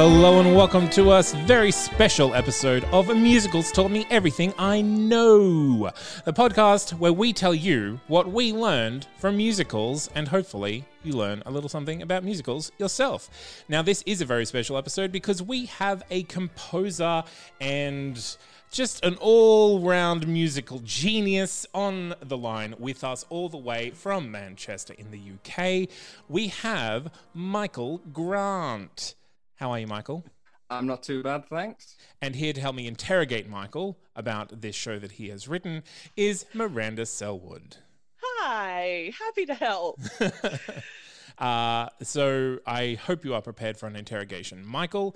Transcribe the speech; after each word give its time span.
Hello 0.00 0.38
and 0.38 0.54
welcome 0.54 0.88
to 0.90 1.10
a 1.10 1.22
very 1.44 1.72
special 1.72 2.32
episode 2.32 2.84
of 2.92 3.08
Musicals 3.08 3.72
Taught 3.72 3.90
Me 3.90 4.06
Everything 4.10 4.54
I 4.56 4.80
Know, 4.80 5.90
the 6.24 6.32
podcast 6.32 6.92
where 7.00 7.12
we 7.12 7.32
tell 7.32 7.52
you 7.52 7.98
what 8.06 8.30
we 8.30 8.52
learned 8.52 9.08
from 9.18 9.36
musicals 9.36 10.08
and 10.14 10.28
hopefully 10.28 10.84
you 11.02 11.14
learn 11.14 11.42
a 11.46 11.50
little 11.50 11.68
something 11.68 12.00
about 12.00 12.22
musicals 12.22 12.70
yourself. 12.78 13.28
Now, 13.68 13.82
this 13.82 14.02
is 14.06 14.20
a 14.20 14.24
very 14.24 14.46
special 14.46 14.76
episode 14.76 15.10
because 15.10 15.42
we 15.42 15.66
have 15.66 16.04
a 16.12 16.22
composer 16.22 17.24
and 17.60 18.36
just 18.70 19.04
an 19.04 19.16
all 19.16 19.80
round 19.80 20.28
musical 20.28 20.78
genius 20.84 21.66
on 21.74 22.14
the 22.20 22.38
line 22.38 22.76
with 22.78 23.02
us 23.02 23.26
all 23.30 23.48
the 23.48 23.56
way 23.56 23.90
from 23.90 24.30
Manchester 24.30 24.94
in 24.96 25.10
the 25.10 25.18
UK. 25.18 25.88
We 26.28 26.48
have 26.48 27.10
Michael 27.34 28.00
Grant. 28.12 29.16
How 29.58 29.72
are 29.72 29.80
you, 29.80 29.88
Michael? 29.88 30.24
I'm 30.70 30.86
not 30.86 31.02
too 31.02 31.20
bad, 31.20 31.48
thanks. 31.48 31.96
And 32.22 32.36
here 32.36 32.52
to 32.52 32.60
help 32.60 32.76
me 32.76 32.86
interrogate 32.86 33.48
Michael 33.48 33.98
about 34.14 34.60
this 34.60 34.76
show 34.76 35.00
that 35.00 35.12
he 35.12 35.30
has 35.30 35.48
written 35.48 35.82
is 36.16 36.46
Miranda 36.54 37.04
Selwood. 37.04 37.78
Hi, 38.22 39.12
happy 39.18 39.46
to 39.46 39.54
help. 39.54 40.00
Uh, 41.38 41.88
so 42.02 42.58
I 42.66 42.98
hope 43.04 43.24
you 43.24 43.32
are 43.32 43.40
prepared 43.40 43.76
for 43.76 43.86
an 43.86 43.94
interrogation. 43.94 44.66
Michael, 44.66 45.14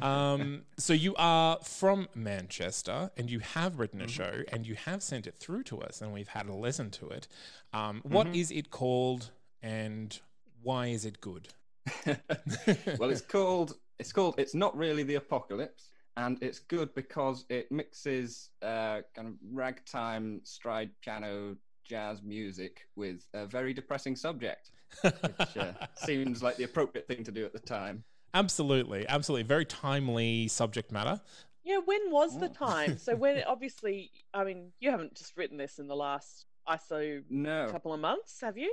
um, 0.00 0.62
so 0.78 0.92
you 0.92 1.16
are 1.16 1.58
from 1.64 2.06
Manchester 2.14 3.10
and 3.16 3.28
you 3.28 3.40
have 3.40 3.80
written 3.80 4.00
a 4.00 4.06
show 4.06 4.42
and 4.52 4.64
you 4.68 4.76
have 4.76 5.02
sent 5.02 5.26
it 5.26 5.34
through 5.34 5.64
to 5.64 5.80
us 5.80 6.00
and 6.00 6.12
we've 6.12 6.28
had 6.28 6.46
a 6.46 6.54
listen 6.54 6.92
to 6.92 7.08
it. 7.08 7.26
Um, 7.72 8.02
what 8.04 8.28
is 8.36 8.52
it 8.52 8.70
called 8.70 9.32
and 9.64 10.16
why 10.62 10.86
is 10.86 11.04
it 11.04 11.20
good? 11.20 11.48
well, 12.06 13.10
it's 13.10 13.20
called 13.20 13.76
it's 13.98 14.12
called 14.12 14.34
it's 14.38 14.54
not 14.54 14.76
really 14.76 15.02
the 15.02 15.16
apocalypse, 15.16 15.90
and 16.16 16.38
it's 16.42 16.58
good 16.58 16.94
because 16.94 17.44
it 17.48 17.70
mixes 17.70 18.50
uh, 18.62 19.00
kind 19.14 19.28
of 19.28 19.34
ragtime, 19.52 20.40
stride 20.44 20.90
piano, 21.02 21.56
jazz 21.84 22.22
music 22.22 22.88
with 22.96 23.26
a 23.34 23.46
very 23.46 23.72
depressing 23.74 24.16
subject, 24.16 24.70
which 25.02 25.56
uh, 25.56 25.72
seems 25.94 26.42
like 26.42 26.56
the 26.56 26.64
appropriate 26.64 27.06
thing 27.06 27.24
to 27.24 27.32
do 27.32 27.44
at 27.44 27.52
the 27.52 27.58
time. 27.58 28.04
Absolutely, 28.32 29.06
absolutely. 29.08 29.44
Very 29.44 29.64
timely 29.64 30.48
subject 30.48 30.90
matter. 30.90 31.20
yeah, 31.62 31.78
when 31.84 32.10
was 32.10 32.38
the 32.38 32.48
time? 32.48 32.98
So 32.98 33.14
when 33.14 33.42
obviously, 33.46 34.10
I 34.32 34.42
mean, 34.44 34.72
you 34.80 34.90
haven't 34.90 35.14
just 35.14 35.36
written 35.36 35.56
this 35.56 35.78
in 35.78 35.86
the 35.86 35.94
last 35.94 36.46
ISO 36.68 37.22
No, 37.30 37.68
couple 37.70 37.92
of 37.94 38.00
months, 38.00 38.40
have 38.40 38.58
you? 38.58 38.72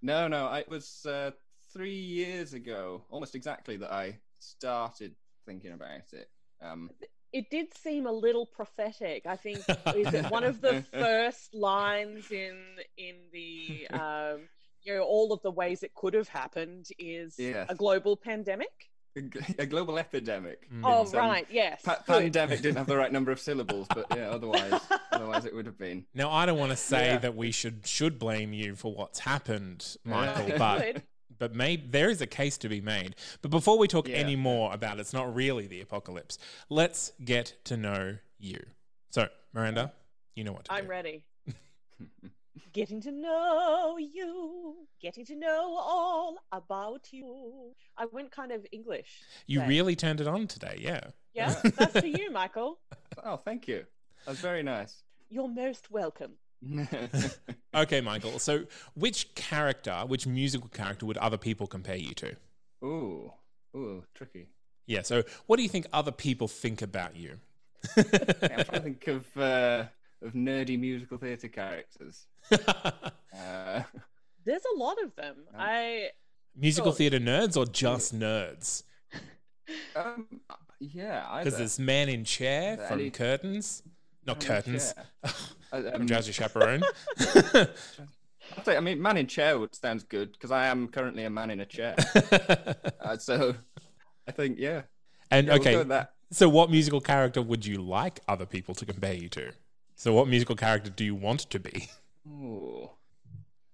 no, 0.00 0.28
no. 0.28 0.46
I, 0.46 0.60
it 0.60 0.68
was 0.68 1.04
uh, 1.06 1.32
three 1.72 1.94
years 1.94 2.54
ago, 2.54 3.04
almost 3.10 3.34
exactly, 3.34 3.76
that 3.78 3.92
I 3.92 4.18
started 4.42 5.14
thinking 5.46 5.72
about 5.72 6.12
it. 6.12 6.28
Um, 6.60 6.90
It 7.32 7.48
did 7.50 7.74
seem 7.76 8.06
a 8.06 8.12
little 8.12 8.44
prophetic. 8.46 9.24
I 9.26 9.36
think 9.36 9.58
is 9.96 10.12
it 10.14 10.30
one 10.30 10.44
of 10.44 10.60
the 10.60 10.82
first 10.92 11.54
lines 11.54 12.30
in 12.30 12.58
in 12.96 13.16
the 13.32 13.88
um, 13.90 14.48
you 14.82 14.94
know 14.94 15.02
all 15.02 15.32
of 15.32 15.40
the 15.42 15.50
ways 15.50 15.82
it 15.82 15.94
could 15.94 16.14
have 16.14 16.28
happened 16.28 16.86
is 16.98 17.36
Yes. 17.38 17.66
a 17.70 17.74
global 17.74 18.16
pandemic. 18.16 18.90
a 19.58 19.66
global 19.66 19.98
epidemic. 19.98 20.66
Oh 20.82 21.02
It's, 21.02 21.12
um, 21.14 21.20
right, 21.20 21.46
yes. 21.50 21.82
Pa- 21.82 22.02
pandemic 22.06 22.62
didn't 22.62 22.76
have 22.78 22.86
the 22.86 22.96
right 22.96 23.12
number 23.12 23.30
of 23.30 23.38
syllables, 23.38 23.86
but 23.94 24.06
yeah, 24.16 24.30
otherwise, 24.30 24.80
otherwise 25.12 25.44
it 25.44 25.54
would 25.54 25.66
have 25.66 25.76
been. 25.78 26.06
Now, 26.14 26.30
I 26.30 26.46
don't 26.46 26.58
want 26.58 26.70
to 26.70 26.76
say 26.78 27.06
Yeah. 27.08 27.18
that 27.18 27.36
we 27.36 27.50
should 27.52 27.86
should 27.86 28.18
blame 28.18 28.52
you 28.54 28.74
for 28.74 28.94
what's 28.94 29.18
happened, 29.18 29.96
Michael, 30.04 30.48
Yeah. 30.48 30.58
but 30.66 30.78
Good. 30.80 31.02
But 31.38 31.54
may, 31.54 31.76
there 31.76 32.10
is 32.10 32.20
a 32.20 32.26
case 32.26 32.56
to 32.58 32.68
be 32.68 32.80
made. 32.80 33.16
But 33.40 33.50
before 33.50 33.78
we 33.78 33.88
talk 33.88 34.08
Yeah. 34.08 34.16
any 34.16 34.36
more 34.36 34.72
about 34.72 34.98
it's 35.00 35.12
not 35.12 35.34
really 35.34 35.66
the 35.66 35.80
apocalypse, 35.80 36.38
let's 36.68 37.12
get 37.24 37.54
to 37.64 37.76
know 37.76 38.18
you. 38.38 38.60
So, 39.10 39.28
Miranda, 39.52 39.92
you 40.34 40.44
know 40.44 40.52
what 40.52 40.64
to 40.66 40.72
I'm 40.72 40.84
do. 40.84 40.90
ready. 40.90 41.24
getting 42.72 43.00
to 43.02 43.12
know 43.12 43.98
you, 43.98 44.76
getting 45.00 45.24
to 45.26 45.36
know 45.36 45.76
all 45.78 46.38
about 46.52 47.08
you. 47.12 47.74
I 47.96 48.06
went 48.06 48.30
kind 48.30 48.52
of 48.52 48.66
English. 48.72 49.20
You 49.46 49.60
today. 49.60 49.68
really 49.68 49.96
turned 49.96 50.20
it 50.20 50.26
on 50.26 50.46
today, 50.46 50.78
yeah. 50.80 51.00
Yeah, 51.34 51.54
that's 51.76 51.98
for 52.00 52.06
you, 52.06 52.30
Michael. 52.30 52.78
Oh, 53.24 53.36
thank 53.36 53.68
you. 53.68 53.84
That's 54.26 54.40
very 54.40 54.62
nice. 54.62 55.02
You're 55.30 55.48
most 55.48 55.90
welcome. 55.90 56.32
Okay, 57.74 58.00
Michael. 58.02 58.38
So, 58.38 58.64
which 58.94 59.34
character, 59.34 60.04
which 60.06 60.26
musical 60.26 60.68
character 60.68 61.06
would 61.06 61.16
other 61.18 61.38
people 61.38 61.66
compare 61.66 61.96
you 61.96 62.12
to? 62.14 62.36
ooh, 62.84 63.32
ooh, 63.76 64.04
tricky. 64.14 64.48
Yeah, 64.86 65.02
so 65.02 65.22
what 65.46 65.56
do 65.56 65.62
you 65.62 65.68
think 65.68 65.86
other 65.92 66.12
people 66.12 66.48
think 66.48 66.82
about 66.82 67.16
you? 67.16 67.38
Yeah, 67.96 68.02
I'm 68.58 68.64
trying 68.64 68.64
to 68.64 68.80
think 68.80 69.06
of 69.08 69.36
uh, 69.36 69.84
of 70.22 70.32
nerdy 70.34 70.78
musical 70.78 71.18
theatre 71.18 71.48
characters. 71.48 72.26
Uh, 73.34 73.82
There's 74.44 74.62
a 74.74 74.78
lot 74.78 75.02
of 75.02 75.16
them. 75.16 75.36
Um, 75.54 75.60
I 75.60 76.10
Musical 76.54 76.92
Sure. 76.92 76.98
theatre 76.98 77.18
nerds 77.18 77.56
or 77.56 77.64
just 77.64 78.14
nerds? 78.14 78.82
um, 79.96 80.26
yeah, 80.78 81.38
Because 81.38 81.56
there's 81.56 81.78
Man 81.78 82.10
in 82.10 82.24
Chair 82.24 82.76
The 82.76 82.82
from 82.86 83.00
Ellie- 83.00 83.10
Curtains. 83.10 83.82
Not 84.26 84.38
Man 84.40 84.48
Curtains. 84.48 84.94
Uh, 85.72 85.90
um, 85.94 86.06
Jazzy 86.06 86.32
Chaperone. 86.32 86.82
I 88.66 88.80
mean, 88.80 89.00
man 89.00 89.16
in 89.16 89.26
chair 89.26 89.58
would 89.58 89.74
sounds 89.74 90.02
good 90.02 90.32
because 90.32 90.50
I 90.50 90.66
am 90.66 90.88
currently 90.88 91.24
a 91.24 91.30
man 91.30 91.50
in 91.50 91.60
a 91.60 91.66
chair. 91.66 91.96
uh, 93.00 93.16
so 93.16 93.54
I 94.28 94.32
think, 94.32 94.58
yeah. 94.58 94.82
and 95.30 95.46
yeah 95.46 95.52
we'll 95.54 95.60
okay, 95.62 95.82
that. 95.84 96.12
so 96.30 96.48
what 96.48 96.70
musical 96.70 97.00
character 97.00 97.40
would 97.40 97.64
you 97.64 97.80
like 97.80 98.20
other 98.28 98.46
people 98.46 98.74
to 98.74 98.86
compare 98.86 99.14
you 99.14 99.28
to? 99.30 99.52
So 99.96 100.12
what 100.12 100.28
musical 100.28 100.56
character 100.56 100.90
do 100.90 101.04
you 101.04 101.14
want 101.14 101.40
to 101.50 101.58
be? 101.58 101.88
Ooh. 102.28 102.90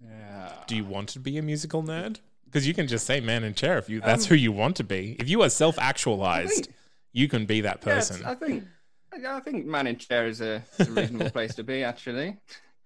Yeah. 0.00 0.52
Do 0.66 0.76
you 0.76 0.84
want 0.84 1.08
to 1.10 1.18
be 1.18 1.38
a 1.38 1.42
musical 1.42 1.82
nerd? 1.82 2.20
Because 2.44 2.66
you 2.66 2.74
can 2.74 2.86
just 2.86 3.04
say 3.04 3.20
man 3.20 3.44
in 3.44 3.54
chair 3.54 3.78
if 3.78 3.90
you 3.90 3.98
Um, 4.00 4.06
that's 4.06 4.26
who 4.26 4.34
you 4.34 4.52
want 4.52 4.76
to 4.76 4.84
be. 4.84 5.16
If 5.18 5.28
you 5.28 5.42
are 5.42 5.50
self-actualized, 5.50 6.66
think- 6.66 6.76
you 7.12 7.28
can 7.28 7.46
be 7.46 7.62
that 7.62 7.78
Yeah, 7.84 7.94
person. 7.94 8.24
I 8.24 8.34
think 8.34 8.62
yeah, 8.62 8.68
I 9.12 9.40
think 9.40 9.66
man 9.66 9.86
in 9.86 9.96
chair 9.96 10.26
is 10.26 10.40
a, 10.40 10.62
is 10.78 10.88
a 10.88 10.92
reasonable 10.92 11.30
place 11.30 11.54
to 11.56 11.64
be. 11.64 11.82
Actually, 11.82 12.36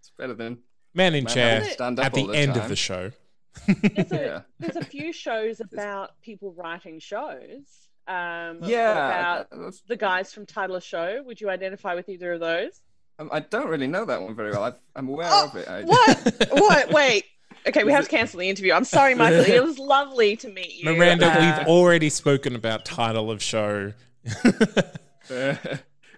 it's 0.00 0.10
better 0.16 0.34
than 0.34 0.58
man 0.94 1.14
in 1.14 1.24
man 1.24 1.34
chair 1.34 1.64
stand 1.64 1.98
up 1.98 2.06
at 2.06 2.14
the, 2.14 2.26
the 2.26 2.36
end 2.36 2.56
of 2.56 2.68
the 2.68 2.76
show. 2.76 3.10
there's 3.66 4.12
a 4.12 4.16
Yeah. 4.16 4.40
there's 4.58 4.76
a 4.76 4.84
few 4.84 5.12
shows 5.24 5.60
about 5.60 6.20
people 6.22 6.52
writing 6.52 6.98
shows. 7.00 7.62
Um, 8.08 8.58
Yeah, 8.62 9.42
about 9.44 9.74
the 9.86 9.96
guys 9.96 10.32
from 10.32 10.46
Title 10.46 10.74
of 10.76 10.82
Show? 10.82 11.22
Would 11.24 11.40
you 11.40 11.48
identify 11.50 11.94
with 11.94 12.08
either 12.08 12.32
of 12.32 12.40
those? 12.40 12.80
um, 13.18 13.28
I 13.32 13.40
don't 13.40 13.68
really 13.68 13.86
know 13.86 14.04
that 14.04 14.20
one 14.22 14.34
very 14.34 14.50
well. 14.52 14.64
I've, 14.64 14.74
I'm 14.96 15.08
aware 15.08 15.28
Oh, 15.30 15.48
of 15.48 15.56
it. 15.56 15.68
I, 15.68 15.82
What? 15.82 16.48
what? 16.52 16.92
Wait. 16.92 17.24
Okay, 17.68 17.84
we 17.84 17.92
have 17.92 18.04
to 18.04 18.10
cancel 18.10 18.40
the 18.40 18.48
interview. 18.48 18.72
I'm 18.72 18.84
sorry, 18.84 19.14
Michael. 19.14 19.40
It 19.44 19.62
was 19.62 19.78
lovely 19.78 20.34
to 20.36 20.48
meet 20.48 20.74
you. 20.82 20.92
Miranda, 20.92 21.26
Uh, 21.26 21.58
we've 21.58 21.68
already 21.68 22.08
spoken 22.08 22.56
about 22.56 22.84
title 22.84 23.30
of 23.30 23.40
show. 23.42 23.92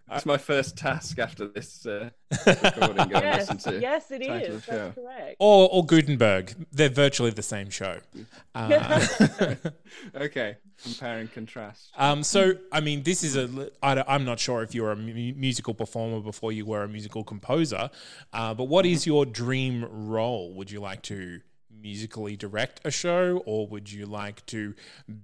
That's 0.08 0.26
my 0.26 0.36
first 0.36 0.76
task 0.76 1.18
after 1.18 1.48
this 1.48 1.86
uh, 1.86 2.10
recording. 2.46 2.96
Go 2.96 3.02
and 3.02 3.10
Yes, 3.10 3.48
listen 3.50 3.72
to 3.72 3.80
yes, 3.80 4.10
it 4.10 4.18
title 4.20 4.36
is. 4.36 4.54
of 4.56 4.66
the 4.66 4.72
show. 4.72 4.76
That's 4.76 4.94
correct. 4.98 5.36
or 5.38 5.68
or 5.72 5.86
Gutenberg. 5.86 6.54
They're 6.72 6.88
virtually 6.90 7.30
the 7.30 7.42
same 7.42 7.70
show. 7.70 7.98
Uh, 8.56 9.04
okay, 10.14 10.56
compare 10.80 11.18
and 11.18 11.32
contrast. 11.32 11.90
um, 11.96 12.22
so, 12.22 12.52
I 12.70 12.78
mean, 12.80 13.02
this 13.02 13.24
is 13.24 13.36
a. 13.36 13.68
I'm 13.82 14.24
not 14.24 14.38
sure 14.38 14.62
if 14.62 14.74
you're 14.76 14.92
a 14.92 14.96
mu- 14.96 15.32
musical 15.34 15.74
performer 15.74 16.20
before 16.20 16.52
you 16.52 16.64
were 16.64 16.84
a 16.84 16.88
musical 16.88 17.24
composer, 17.24 17.90
uh, 18.32 18.54
but 18.54 18.64
what 18.64 18.86
is 18.86 19.06
your 19.08 19.26
dream 19.26 19.84
role? 19.90 20.54
Would 20.54 20.70
you 20.70 20.80
like 20.80 21.02
to 21.02 21.40
musically 21.76 22.36
direct 22.36 22.80
a 22.84 22.92
show, 22.92 23.42
or 23.44 23.66
would 23.66 23.90
you 23.90 24.06
like 24.06 24.46
to 24.46 24.74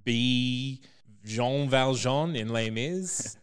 be 0.05 0.81
Jean 1.25 1.69
Valjean 1.69 2.35
in 2.35 2.49
Les 2.49 2.71
Mis? 2.71 3.37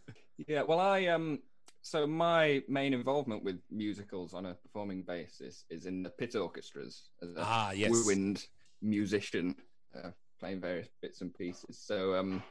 Yeah, 0.46 0.62
well, 0.62 0.80
I 0.80 1.06
um, 1.06 1.40
so 1.82 2.06
my 2.06 2.62
main 2.68 2.94
involvement 2.94 3.42
with 3.44 3.60
musicals 3.70 4.34
on 4.34 4.46
a 4.46 4.54
performing 4.54 5.02
basis 5.02 5.64
is 5.70 5.86
in 5.86 6.02
the 6.02 6.10
pit 6.10 6.36
orchestras 6.36 7.10
as 7.22 7.30
a 7.30 7.34
Ah, 7.38 7.70
yes. 7.72 8.04
wind 8.06 8.46
musician, 8.82 9.54
uh, 9.96 10.10
playing 10.38 10.60
various 10.60 10.88
bits 11.02 11.20
and 11.20 11.34
pieces. 11.34 11.78
So 11.78 12.14
um, 12.14 12.42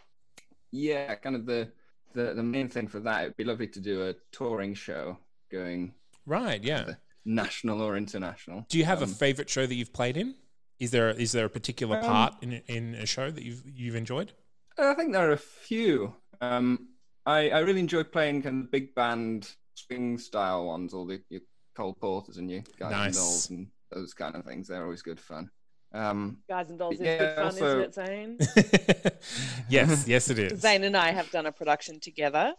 yeah, 0.71 1.15
kind 1.15 1.35
of 1.35 1.45
the, 1.45 1.71
the 2.13 2.33
the 2.33 2.43
main 2.43 2.67
thing 2.69 2.87
for 2.87 2.99
that. 3.01 3.23
It'd 3.23 3.37
be 3.37 3.43
lovely 3.45 3.67
to 3.67 3.79
do 3.79 4.07
a 4.09 4.15
touring 4.31 4.73
show 4.73 5.17
going 5.51 5.93
Right. 6.25 6.61
Yeah. 6.61 6.95
national 7.23 7.81
or 7.81 7.95
international. 7.95 8.65
Do 8.69 8.77
you 8.77 8.85
have 8.85 9.01
a 9.01 9.05
Um, 9.05 9.13
favorite 9.13 9.49
show 9.49 9.65
that 9.65 9.75
you've 9.75 9.93
played 9.93 10.17
in? 10.17 10.35
Is 10.79 10.91
there 10.91 11.09
is 11.09 11.31
there 11.31 11.45
a 11.45 11.49
particular 11.49 11.97
Um, 11.97 12.03
part 12.03 12.33
in 12.43 12.53
in 12.67 12.95
a 12.95 13.05
show 13.05 13.31
that 13.31 13.43
you've 13.43 13.63
you've 13.65 13.95
enjoyed? 13.95 14.33
I 14.77 14.93
think 14.93 15.13
there 15.13 15.29
are 15.29 15.33
a 15.33 15.37
few. 15.37 16.13
Um, 16.41 16.89
I, 17.27 17.49
I 17.49 17.59
really 17.59 17.81
enjoy 17.81 18.03
playing 18.03 18.41
kind 18.43 18.63
of 18.63 18.71
big 18.71 18.95
band 18.95 19.51
swing 19.75 20.17
style 20.17 20.65
ones, 20.65 20.93
all 20.93 21.05
the 21.05 21.21
your 21.29 21.41
Cole 21.75 21.93
Porters 21.93 22.37
and 22.37 22.49
your 22.49 22.61
guys 22.79 22.91
Nice. 22.91 23.05
and 23.05 23.15
dolls 23.15 23.49
and 23.49 23.67
those 23.91 24.13
kind 24.13 24.35
of 24.35 24.45
things. 24.45 24.67
They're 24.69 24.83
always 24.83 25.01
good 25.01 25.19
fun. 25.19 25.49
Um, 25.93 26.37
Guys 26.49 26.69
and 26.69 26.79
Dolls 26.79 26.95
is 26.95 27.01
Yeah, 27.01 27.17
good 27.17 27.35
fun, 27.35 27.45
also- 27.45 27.79
isn't 27.79 27.81
it, 27.81 27.93
Zane? 27.93 29.11
yes, 29.69 30.07
yes, 30.13 30.29
it 30.29 30.39
is. 30.39 30.59
Zane 30.61 30.83
and 30.85 30.95
I 30.97 31.11
have 31.11 31.29
done 31.31 31.45
a 31.45 31.51
production 31.51 31.99
together. 31.99 32.53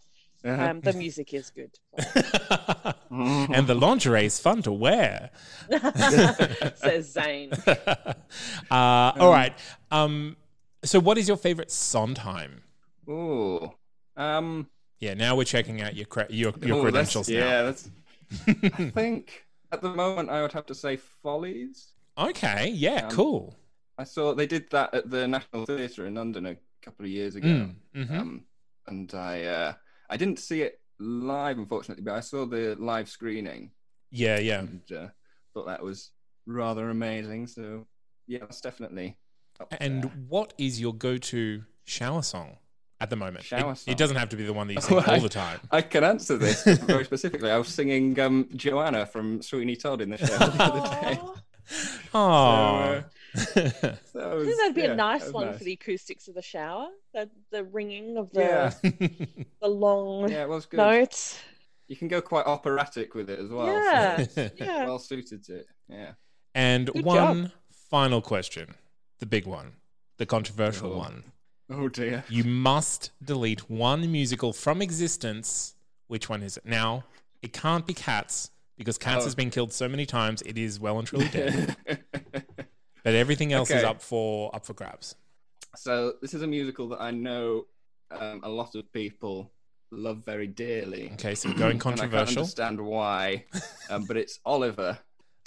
uh-huh. 0.45 0.63
Um, 0.71 0.81
the 0.81 0.93
music 0.93 1.35
is 1.35 1.51
good. 1.51 1.71
and 3.11 3.67
the 3.67 3.75
lingerie 3.75 4.25
is 4.27 4.39
fun 4.39 4.63
to 4.63 4.73
wear. 4.73 5.31
Says 6.77 7.13
Zane. 7.13 7.53
uh, 8.71 9.13
all 9.19 9.31
right. 9.31 9.55
Um, 9.91 10.37
so, 10.85 11.01
what 11.01 11.19
is 11.19 11.27
your 11.29 11.37
favorite 11.37 11.71
Sondheim? 11.71 12.63
Ooh. 13.09 13.73
Um, 14.19 14.69
Yeah, 15.01 15.15
now 15.15 15.37
we're 15.37 15.45
checking 15.45 15.81
out 15.81 15.95
your 15.97 16.07
cre- 16.07 16.23
your, 16.29 16.53
your 16.61 16.83
that's- 16.83 16.83
credentials. 16.83 17.29
Yeah, 17.29 17.63
that's. 17.63 17.89
I 18.47 18.91
think 18.95 19.47
at 19.73 19.81
the 19.81 19.89
moment 19.91 20.29
I 20.29 20.43
would 20.43 20.53
have 20.53 20.67
to 20.67 20.75
say 20.75 20.97
Follies. 21.23 21.93
Okay. 22.19 22.71
Yeah. 22.75 23.07
Um, 23.07 23.11
cool. 23.11 23.57
I 23.97 24.05
saw 24.05 24.35
they 24.35 24.47
did 24.47 24.69
that 24.71 24.93
at 24.95 25.11
the 25.11 25.27
National 25.27 25.65
Theatre 25.65 26.07
in 26.07 26.15
London 26.15 26.47
a 26.47 26.57
couple 26.83 27.05
of 27.07 27.11
years 27.11 27.37
ago. 27.37 27.47
Mm, 27.49 27.75
mhm. 27.97 28.19
um, 28.21 28.45
and 28.87 29.13
I 29.15 29.45
uh, 29.45 29.73
I 30.11 30.17
didn't 30.17 30.39
see 30.41 30.63
it 30.63 30.81
live, 30.99 31.59
unfortunately, 31.59 32.05
but 32.05 32.15
I 32.15 32.21
saw 32.21 32.45
the 32.45 32.77
live 32.79 33.09
screening 33.09 33.71
Yeah. 34.11 34.39
Yeah. 34.39 34.61
and 34.61 34.83
uh, 34.93 35.07
thought 35.55 35.67
that 35.67 35.83
was 35.83 36.11
rather 36.47 36.91
amazing. 36.91 37.47
So 37.47 37.87
yeah, 38.27 38.41
it's 38.45 38.61
definitely. 38.61 39.17
And 39.81 40.05
there. 40.05 40.11
what 40.29 40.53
is 40.59 40.81
your 40.81 40.93
go-to 40.95 41.65
shower 41.85 42.23
song 42.23 42.59
at 43.01 43.11
the 43.11 43.17
moment? 43.17 43.45
Shower 43.45 43.73
it, 43.73 43.77
song? 43.79 43.93
it 43.93 43.99
doesn't 43.99 44.17
have 44.17 44.29
to 44.31 44.37
be 44.37 44.45
the 44.45 44.53
one 44.53 44.67
that 44.69 44.75
you 44.75 44.81
sing 44.83 44.97
Well, 44.97 45.11
all 45.11 45.21
the 45.21 45.29
time. 45.29 45.61
I 45.71 45.83
can 45.83 46.05
answer 46.05 46.37
this 46.37 46.65
very 46.83 47.05
specifically. 47.05 47.51
I 47.51 47.59
was 47.59 47.69
singing 47.69 48.19
um, 48.21 48.49
Joanna 48.55 49.07
from 49.07 49.43
Sweeney 49.43 49.77
Todd 49.77 50.01
in 50.01 50.11
the 50.11 50.19
show 50.19 50.27
the 50.27 50.63
other 50.63 51.01
day. 51.01 51.21
Aw. 52.15 53.03
Oh. 53.35 53.43
So, 53.45 53.61
uh, 53.61 53.63
that 53.63 53.99
I 54.23 54.35
was, 54.35 54.47
think 54.47 54.59
that'd 54.59 54.75
be 54.75 54.81
yeah, 54.83 54.93
a 54.93 54.97
nice 54.97 55.31
one 55.31 55.49
nice. 55.49 55.59
for 55.59 55.65
the 55.65 55.75
acoustics 55.75 56.27
of 56.27 56.35
the 56.35 56.41
shower. 56.41 56.87
The 57.13 57.29
the 57.53 57.63
ringing 57.65 58.17
of 58.17 58.31
the 58.33 58.41
Yeah, 58.41 58.73
the 59.61 59.69
long 59.69 60.31
yeah, 60.31 60.45
it 60.45 60.49
was 60.49 60.65
good. 60.65 60.79
notes. 60.79 61.39
You 61.87 61.95
can 61.97 62.09
go 62.09 62.23
quite 62.23 62.47
operatic 62.47 63.15
with 63.15 63.29
it 63.29 63.39
as 63.39 63.51
well. 63.51 63.67
Yeah, 63.67 64.21
it's 64.35 64.59
yeah. 64.59 64.87
well 64.87 64.99
suited 64.99 65.45
to 65.45 65.57
it. 65.57 65.67
Yeah. 65.91 66.13
and 66.55 66.87
Good 66.91 67.05
one 67.05 67.53
final 67.91 68.23
question, 68.23 68.75
the 69.19 69.27
big 69.27 69.45
one, 69.47 69.73
the 70.17 70.25
controversial 70.25 70.95
Oh. 70.95 70.99
one. 70.99 71.25
Oh 71.71 71.89
dear. 71.89 72.25
You 72.29 72.45
must 72.45 73.11
delete 73.23 73.69
one 73.69 74.11
musical 74.11 74.53
from 74.53 74.81
existence. 74.83 75.75
Which 76.07 76.29
one 76.29 76.43
is 76.43 76.57
it? 76.57 76.65
Now, 76.65 77.05
it 77.43 77.53
can't 77.53 77.87
be 77.87 77.93
Cats 77.95 78.51
because 78.79 78.97
Cats 78.97 79.23
Oh. 79.23 79.25
has 79.25 79.35
been 79.35 79.51
killed 79.51 79.73
so 79.73 79.89
many 79.89 80.07
times 80.07 80.41
it 80.43 80.57
is 80.57 80.81
well 80.81 80.99
and 80.99 81.07
truly 81.07 81.29
dead. 81.33 81.77
but 81.87 83.15
everything 83.15 83.53
else 83.53 83.71
is 83.71 83.85
up 83.85 84.01
for 84.01 84.55
up 84.55 84.65
for 84.65 84.73
grabs. 84.75 85.15
so 85.77 86.15
this 86.23 86.33
is 86.35 86.43
a 86.43 86.47
musical 86.47 86.89
that 86.89 87.01
I 87.03 87.11
know 87.11 87.67
um, 88.11 88.41
a 88.43 88.49
lot 88.49 88.75
of 88.75 88.91
people 88.93 89.51
love 89.91 90.25
very 90.25 90.47
dearly. 90.47 91.11
Okay, 91.15 91.35
so 91.35 91.49
we're 91.51 91.55
going 91.57 91.73
And 91.85 91.95
I 91.95 91.97
can't 91.97 91.99
controversial. 92.11 92.43
understand 92.43 92.81
why, 92.81 93.45
um, 93.91 94.05
but 94.07 94.17
it's 94.17 94.41
Oliver. 94.47 94.99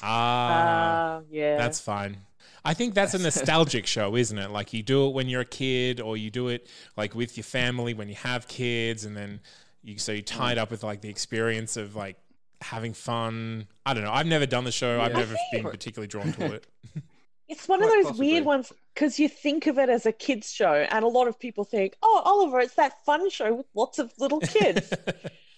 Ah, 0.04 1.18
Ah, 1.18 1.22
yeah. 1.32 1.58
that's 1.58 1.80
fine. 1.80 2.18
I 2.66 2.74
think 2.74 2.94
that's 2.94 3.14
a 3.14 3.20
nostalgic 3.28 3.86
show, 3.88 4.16
isn't 4.16 4.38
it? 4.38 4.52
Like 4.52 4.74
you 4.74 4.84
do 4.84 5.08
it 5.08 5.14
when 5.14 5.30
you're 5.30 5.42
a 5.42 5.46
kid, 5.46 6.00
or 6.02 6.18
you 6.18 6.30
do 6.30 6.48
it 6.50 6.68
like 6.98 7.16
with 7.16 7.38
your 7.38 7.44
family 7.44 7.94
when 7.94 8.08
you 8.10 8.16
have 8.16 8.48
kids, 8.48 9.06
and 9.06 9.16
then 9.16 9.40
you 9.84 9.98
so 9.98 10.12
you 10.12 10.22
tie 10.22 10.52
it 10.54 10.58
up 10.58 10.72
with 10.72 10.84
like 10.84 11.02
the 11.02 11.10
experience 11.10 11.78
of 11.78 11.96
like 11.96 12.18
having 12.62 12.94
fun. 12.94 13.68
I 13.86 13.94
don't 13.94 14.04
know. 14.04 14.12
I've 14.12 14.28
never 14.28 14.46
done 14.46 14.64
the 14.64 14.72
show. 14.72 15.02
I've 15.02 15.12
Yeah. 15.14 15.18
never 15.20 15.36
been 15.52 15.64
particularly 15.64 16.08
drawn 16.08 16.32
to 16.34 16.54
it. 16.54 16.68
It's 17.50 17.68
one 17.68 17.84
of 17.84 17.90
those 17.90 18.06
possibly. 18.06 18.28
weird 18.28 18.46
ones 18.46 18.72
because 18.94 19.20
you 19.20 19.28
think 19.28 19.68
of 19.68 19.78
it 19.78 19.90
as 19.90 20.06
a 20.06 20.14
kids 20.14 20.54
show, 20.54 20.72
and 20.90 21.04
a 21.04 21.08
lot 21.10 21.28
of 21.28 21.38
people 21.38 21.66
think, 21.66 21.98
"Oh, 22.02 22.22
Oliver, 22.24 22.62
it's 22.62 22.76
that 22.76 23.04
fun 23.04 23.30
show 23.30 23.54
with 23.56 23.66
lots 23.76 24.00
of 24.00 24.14
little 24.18 24.40
kids 24.40 24.90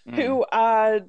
Mm. 0.09 0.15
who 0.15 0.43
are 0.51 1.01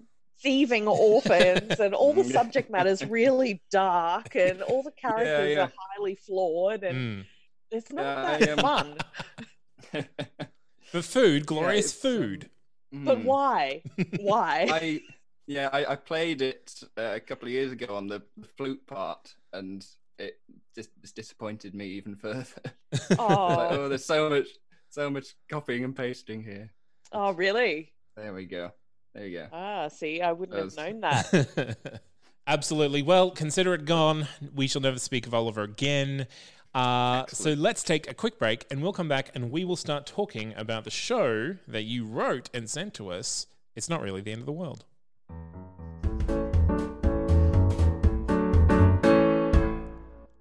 thieving 0.44 0.86
orphans, 0.86 1.80
and 1.80 1.94
all 1.94 2.12
the 2.12 2.22
Mm. 2.28 2.32
subject 2.32 2.70
matter 2.70 2.90
is 2.90 3.04
really 3.04 3.60
dark, 3.72 4.36
and 4.36 4.62
all 4.62 4.82
the 4.84 4.92
characters 4.92 5.56
yeah. 5.56 5.62
are 5.64 5.72
highly 5.96 6.14
flawed, 6.14 6.84
and 6.84 6.96
Mm. 7.22 7.26
it's 7.72 7.90
not 7.92 8.02
Yeah, 8.04 8.24
I, 8.24 8.38
that 8.38 8.58
um, 8.58 8.58
fun. 8.60 8.98
But 10.92 11.04
food, 11.04 11.46
glorious 11.46 11.86
it's, 11.94 12.04
um, 12.04 12.10
food. 12.12 12.50
But 12.92 13.18
Mm. 13.18 13.24
why? 13.24 13.82
Why? 14.20 14.66
I 14.70 15.00
yeah, 15.46 15.68
I, 15.72 15.92
I 15.92 15.96
played 15.96 16.40
it 16.40 16.72
uh, 16.96 17.12
a 17.16 17.20
couple 17.20 17.48
of 17.48 17.52
years 17.52 17.72
ago 17.72 17.94
on 17.96 18.06
the 18.06 18.22
flute 18.56 18.86
part, 18.86 19.34
and 19.52 19.84
it 20.18 20.40
just, 20.74 20.90
just 21.02 21.16
disappointed 21.16 21.74
me 21.74 21.86
even 21.86 22.14
further. 22.14 22.46
Like, 22.92 23.18
oh, 23.18 23.66
oh, 23.70 23.88
there's 23.88 24.04
so 24.06 24.30
much, 24.30 24.46
so 24.88 25.10
much 25.10 25.34
copying 25.50 25.82
and 25.84 25.94
pasting 25.96 26.44
here. 26.44 26.70
oh, 27.12 27.32
really? 27.32 27.92
There 28.16 28.32
we 28.32 28.46
go. 28.46 28.70
There 29.14 29.26
you 29.26 29.38
go. 29.38 29.46
Ah, 29.52 29.88
see, 29.88 30.20
I 30.20 30.32
wouldn't 30.32 30.58
have 30.58 30.76
known 30.76 31.00
that. 31.02 32.02
Absolutely. 32.46 33.02
Well, 33.02 33.30
consider 33.30 33.72
it 33.74 33.84
gone. 33.84 34.28
We 34.54 34.66
shall 34.66 34.82
never 34.82 34.98
speak 34.98 35.26
of 35.26 35.32
Oliver 35.32 35.62
again. 35.62 36.26
Uh, 36.74 37.24
so 37.28 37.52
let's 37.52 37.84
take 37.84 38.10
a 38.10 38.14
quick 38.14 38.38
break 38.38 38.66
and 38.70 38.82
we'll 38.82 38.92
come 38.92 39.08
back 39.08 39.30
and 39.34 39.52
we 39.52 39.64
will 39.64 39.76
start 39.76 40.06
talking 40.06 40.52
about 40.56 40.82
the 40.84 40.90
show 40.90 41.54
that 41.68 41.82
you 41.84 42.04
wrote 42.04 42.50
and 42.52 42.68
sent 42.68 42.94
to 42.94 43.10
us. 43.10 43.46
It's 43.76 43.88
not 43.88 44.02
really 44.02 44.20
the 44.20 44.32
end 44.32 44.40
of 44.40 44.46
the 44.46 44.52
world. 44.52 44.84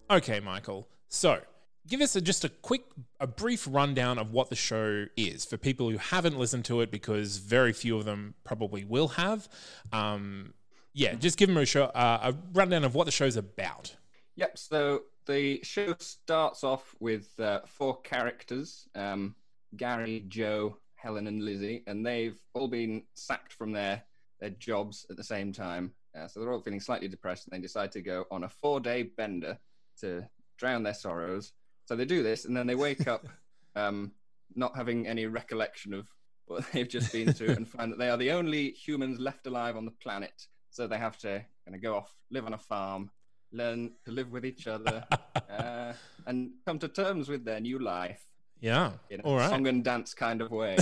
Okay, 0.10 0.40
Michael. 0.40 0.88
So, 1.08 1.40
give 1.88 2.02
us 2.02 2.16
a, 2.16 2.22
just 2.22 2.44
a 2.44 2.50
quick, 2.50 2.84
a 3.20 3.28
brief 3.28 3.68
rundown 3.70 4.18
of 4.18 4.32
what 4.32 4.50
the 4.50 4.56
show 4.56 5.06
is 5.18 5.46
for 5.46 5.58
people 5.58 5.90
who 5.90 5.98
haven't 5.98 6.38
listened 6.38 6.66
to 6.66 6.82
it, 6.82 6.92
because 6.92 7.38
very 7.38 7.74
few 7.74 7.98
of 7.98 8.06
them 8.06 8.36
probably 8.44 8.84
will 8.84 9.10
have. 9.10 9.50
Um, 9.92 10.54
yeah, 10.94 11.16
just 11.16 11.38
give 11.38 11.50
them 11.50 11.58
a 11.58 11.66
show, 11.66 11.86
uh, 11.86 12.32
a 12.32 12.36
rundown 12.54 12.84
of 12.84 12.96
what 12.96 13.06
the 13.06 13.12
show's 13.12 13.36
about. 13.36 13.96
Yep. 14.36 14.58
So 14.58 15.04
the 15.26 15.60
show 15.64 15.96
starts 16.00 16.64
off 16.64 16.96
with 17.00 17.40
uh, 17.40 17.62
four 17.66 18.00
characters: 18.02 18.88
um, 18.96 19.36
Gary, 19.76 20.26
Joe, 20.28 20.78
Helen, 20.96 21.28
and 21.28 21.44
Lizzie, 21.44 21.84
and 21.88 22.06
they've 22.06 22.40
all 22.54 22.68
been 22.68 23.04
sacked 23.16 23.54
from 23.54 23.72
their 23.72 24.04
their 24.40 24.52
jobs 24.52 25.06
at 25.10 25.18
the 25.18 25.24
same 25.24 25.52
time. 25.52 25.94
Uh, 26.16 26.28
so 26.28 26.40
they're 26.40 26.52
all 26.52 26.60
feeling 26.60 26.80
slightly 26.80 27.08
depressed, 27.08 27.48
and 27.48 27.58
they 27.58 27.62
decide 27.62 27.92
to 27.92 28.02
go 28.02 28.26
on 28.30 28.44
a 28.44 28.50
four-day 28.50 29.04
bender 29.04 29.58
to 30.00 30.28
drown 30.58 30.84
their 30.84 30.94
sorrows. 30.94 31.54
So 31.86 31.96
they 31.96 32.06
do 32.06 32.24
this, 32.24 32.46
and 32.46 32.56
then 32.56 32.68
they 32.68 32.76
wake 32.76 33.08
up, 33.08 33.28
um, 33.76 34.12
not 34.56 34.76
having 34.76 35.08
any 35.08 35.26
recollection 35.26 35.94
of 35.94 36.08
what 36.46 36.64
they've 36.74 36.88
just 36.88 37.12
been 37.12 37.34
through, 37.34 37.52
and 37.52 37.68
find 37.68 37.92
that 37.92 38.00
they 38.00 38.10
are 38.10 38.18
the 38.18 38.32
only 38.32 38.72
humans 38.72 39.20
left 39.20 39.48
alive 39.48 39.76
on 39.78 39.86
the 39.86 39.92
planet. 39.92 40.48
So 40.70 40.88
they 40.88 40.98
have 40.98 41.18
to 41.20 41.44
kind 41.66 41.76
of 41.76 41.82
go 41.82 41.96
off, 41.96 42.14
live 42.32 42.46
on 42.46 42.54
a 42.54 42.58
farm, 42.58 43.12
learn 43.52 43.92
to 44.06 44.12
live 44.12 44.32
with 44.32 44.46
each 44.46 44.66
other, 44.68 45.06
uh, 45.50 45.94
and 46.26 46.52
come 46.66 46.80
to 46.80 46.88
terms 46.88 47.30
with 47.30 47.46
their 47.46 47.60
new 47.60 47.80
life 47.80 48.26
Yeah. 48.60 48.94
in 49.10 49.20
a 49.20 49.24
All 49.24 49.36
right. 49.38 49.50
song 49.50 49.68
and 49.68 49.84
dance 49.84 50.14
kind 50.14 50.42
of 50.42 50.50
way. 50.52 50.78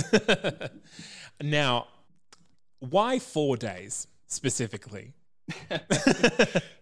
now, 1.42 1.88
Why 2.78 3.18
four 3.18 3.56
days 3.56 4.06
specifically? 4.26 5.12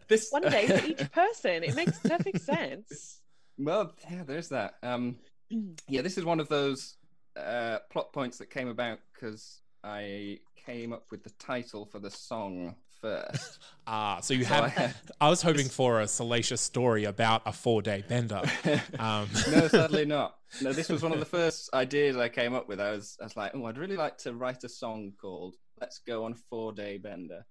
this 0.08 0.28
One 0.30 0.42
day 0.42 0.66
for 0.66 0.84
each 0.86 1.10
person. 1.12 1.64
It 1.64 1.74
makes 1.74 1.98
perfect 1.98 2.40
sense. 2.42 3.19
Well, 3.62 3.92
yeah, 4.10 4.22
there's 4.26 4.48
that. 4.48 4.74
Um, 4.82 5.16
yeah, 5.88 6.02
this 6.02 6.16
is 6.18 6.24
one 6.24 6.40
of 6.40 6.48
those 6.48 6.96
uh, 7.36 7.78
plot 7.90 8.12
points 8.12 8.38
that 8.38 8.50
came 8.50 8.68
about 8.68 8.98
because 9.14 9.60
I 9.84 10.38
came 10.66 10.92
up 10.92 11.04
with 11.10 11.22
the 11.24 11.30
title 11.38 11.86
for 11.86 11.98
the 11.98 12.10
song 12.10 12.74
first. 13.00 13.58
Ah, 13.92 14.20
so 14.20 14.34
you 14.34 14.44
So 14.44 14.54
have. 14.54 14.78
I- 15.20 15.26
I 15.26 15.28
was 15.30 15.42
hoping 15.42 15.66
for 15.68 16.00
a 16.00 16.06
salacious 16.06 16.60
story 16.60 17.04
about 17.06 17.42
a 17.44 17.52
four-day 17.52 18.04
bender. 18.08 18.42
Um, 19.00 19.28
no, 19.50 19.66
sadly 19.66 20.04
not. 20.16 20.36
No, 20.62 20.72
this 20.72 20.88
was 20.88 21.02
one 21.02 21.10
of 21.12 21.18
the 21.18 21.24
first 21.24 21.72
ideas 21.74 22.16
I 22.16 22.28
came 22.28 22.54
up 22.54 22.68
with. 22.68 22.78
I 22.80 22.92
was, 22.92 23.16
I 23.20 23.24
was 23.24 23.36
like, 23.36 23.50
oh, 23.54 23.64
I'd 23.64 23.78
really 23.78 23.96
like 23.96 24.16
to 24.18 24.34
write 24.34 24.62
a 24.62 24.68
song 24.68 25.12
called 25.20 25.56
"Let's 25.80 25.98
Go 26.06 26.24
on 26.24 26.34
Four 26.34 26.72
Day 26.72 26.98
Bender." 26.98 27.44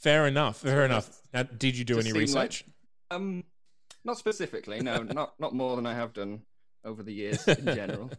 fair 0.00 0.26
enough. 0.26 0.58
Fair 0.58 0.84
enough. 0.84 1.20
Now, 1.32 1.42
did 1.44 1.76
you 1.76 1.84
do 1.84 1.94
any 2.00 2.10
seemed 2.10 2.30
like- 2.30 2.48
research? 2.50 2.64
Um, 3.10 3.44
not 4.08 4.18
specifically, 4.18 4.80
no, 4.80 5.02
not 5.20 5.38
not 5.38 5.54
more 5.54 5.76
than 5.76 5.86
I 5.86 5.94
have 5.94 6.12
done 6.12 6.42
over 6.84 7.04
the 7.04 7.12
years 7.12 7.46
in 7.46 7.66
general. 7.66 8.10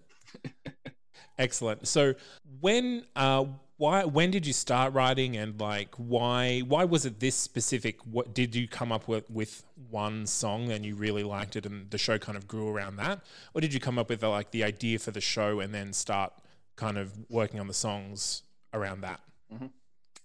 Excellent. 1.38 1.88
So 1.88 2.16
when 2.62 3.04
uh 3.16 3.46
why 3.78 4.04
when 4.04 4.30
did 4.30 4.46
you 4.46 4.54
start 4.54 4.94
writing 4.94 5.38
and 5.38 5.60
like 5.60 5.96
why 5.96 6.60
why 6.60 6.84
was 6.84 7.06
it 7.06 7.20
this 7.20 7.36
specific 7.36 7.98
what 8.06 8.34
did 8.34 8.54
you 8.56 8.68
come 8.68 8.92
up 8.92 9.08
with 9.08 9.30
with 9.30 9.64
one 9.90 10.28
song 10.28 10.70
and 10.70 10.86
you 10.86 10.96
really 10.96 11.24
liked 11.24 11.56
it 11.56 11.66
and 11.66 11.90
the 11.90 11.98
show 11.98 12.18
kind 12.18 12.38
of 12.38 12.46
grew 12.46 12.68
around 12.68 12.98
that 12.98 13.22
or 13.54 13.62
did 13.62 13.74
you 13.74 13.80
come 13.80 13.98
up 13.98 14.10
with 14.10 14.22
uh, 14.22 14.30
like 14.30 14.52
the 14.52 14.66
idea 14.66 15.00
for 15.00 15.12
the 15.12 15.22
show 15.22 15.62
and 15.62 15.74
then 15.74 15.94
start 15.94 16.34
kind 16.76 16.98
of 16.98 17.14
working 17.30 17.60
on 17.60 17.68
the 17.68 17.74
songs 17.74 18.44
around 18.74 19.00
that? 19.02 19.22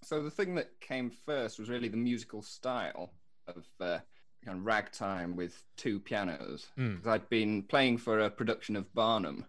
So 0.03 0.21
the 0.21 0.31
thing 0.31 0.57
that 0.57 0.81
came 0.81 1.11
first 1.11 1.59
was 1.61 1.71
really 1.71 1.89
the 1.89 1.97
musical 1.97 2.43
style 2.43 3.13
of 3.47 3.65
uh, 3.81 3.99
kind 4.45 4.59
of 4.59 4.65
ragtime 4.67 5.37
with 5.37 5.63
two 5.77 6.01
pianos. 6.01 6.67
Mm. 6.79 7.07
I'd 7.07 7.29
been 7.29 7.63
playing 7.63 7.99
for 7.99 8.21
a 8.21 8.31
production 8.31 8.77
of 8.77 8.93
Barnum 8.95 9.47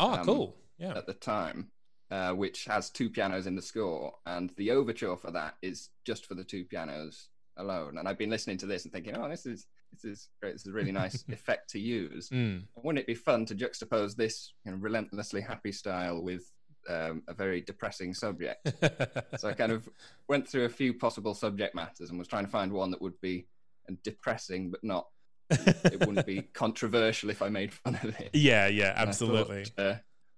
Oh, 0.00 0.12
Um, 0.14 0.24
cool. 0.24 0.56
Yeah. 0.78 0.96
at 0.96 1.06
the 1.06 1.14
time, 1.14 1.70
uh, 2.10 2.32
which 2.32 2.64
has 2.64 2.90
two 2.90 3.08
pianos 3.10 3.46
in 3.46 3.54
the 3.54 3.62
score, 3.62 4.12
and 4.26 4.50
the 4.56 4.70
overture 4.72 5.16
for 5.16 5.30
that 5.30 5.54
is 5.62 5.90
just 6.04 6.26
for 6.26 6.34
the 6.34 6.42
two 6.44 6.64
pianos 6.64 7.28
alone. 7.56 7.98
And 7.98 8.08
I've 8.08 8.18
been 8.18 8.30
listening 8.30 8.56
to 8.58 8.66
this 8.66 8.84
and 8.84 8.92
thinking, 8.92 9.16
oh, 9.16 9.28
this 9.28 9.46
is 9.46 9.66
this 9.92 10.04
is 10.04 10.28
great. 10.42 10.52
This 10.54 10.62
is 10.62 10.66
a 10.68 10.72
really 10.72 10.90
nice 11.04 11.24
effect 11.28 11.70
to 11.70 11.78
use. 11.78 12.28
Mm. 12.30 12.64
Wouldn't 12.74 12.98
it 13.00 13.06
be 13.06 13.14
fun 13.14 13.46
to 13.46 13.54
juxtapose 13.54 14.16
this 14.16 14.52
you 14.64 14.72
know, 14.72 14.78
relentlessly 14.78 15.40
happy 15.40 15.70
style 15.70 16.20
with 16.20 16.50
um, 16.88 17.22
a 17.28 17.34
very 17.34 17.60
depressing 17.60 18.12
subject? 18.12 18.72
so 19.38 19.48
I 19.48 19.52
kind 19.52 19.70
of 19.70 19.88
went 20.28 20.48
through 20.48 20.64
a 20.64 20.68
few 20.68 20.92
possible 20.94 21.32
subject 21.34 21.76
matters 21.76 22.10
and 22.10 22.18
was 22.18 22.26
trying 22.26 22.44
to 22.46 22.50
find 22.50 22.72
one 22.72 22.90
that 22.90 23.00
would 23.00 23.20
be 23.20 23.46
uh, 23.88 23.94
depressing 24.02 24.70
but 24.70 24.82
not 24.84 25.06
it 25.50 26.00
wouldn't 26.00 26.26
be 26.26 26.42
controversial 26.54 27.30
if 27.30 27.42
I 27.42 27.48
made 27.48 27.72
fun 27.72 27.98
of 28.02 28.18
it. 28.18 28.30
yeah, 28.32 28.66
yeah, 28.66 28.90
And 29.00 29.10
I 29.10 29.12
thought, 29.12 29.38
absolutely. 29.48 29.64
uh, 29.78 29.96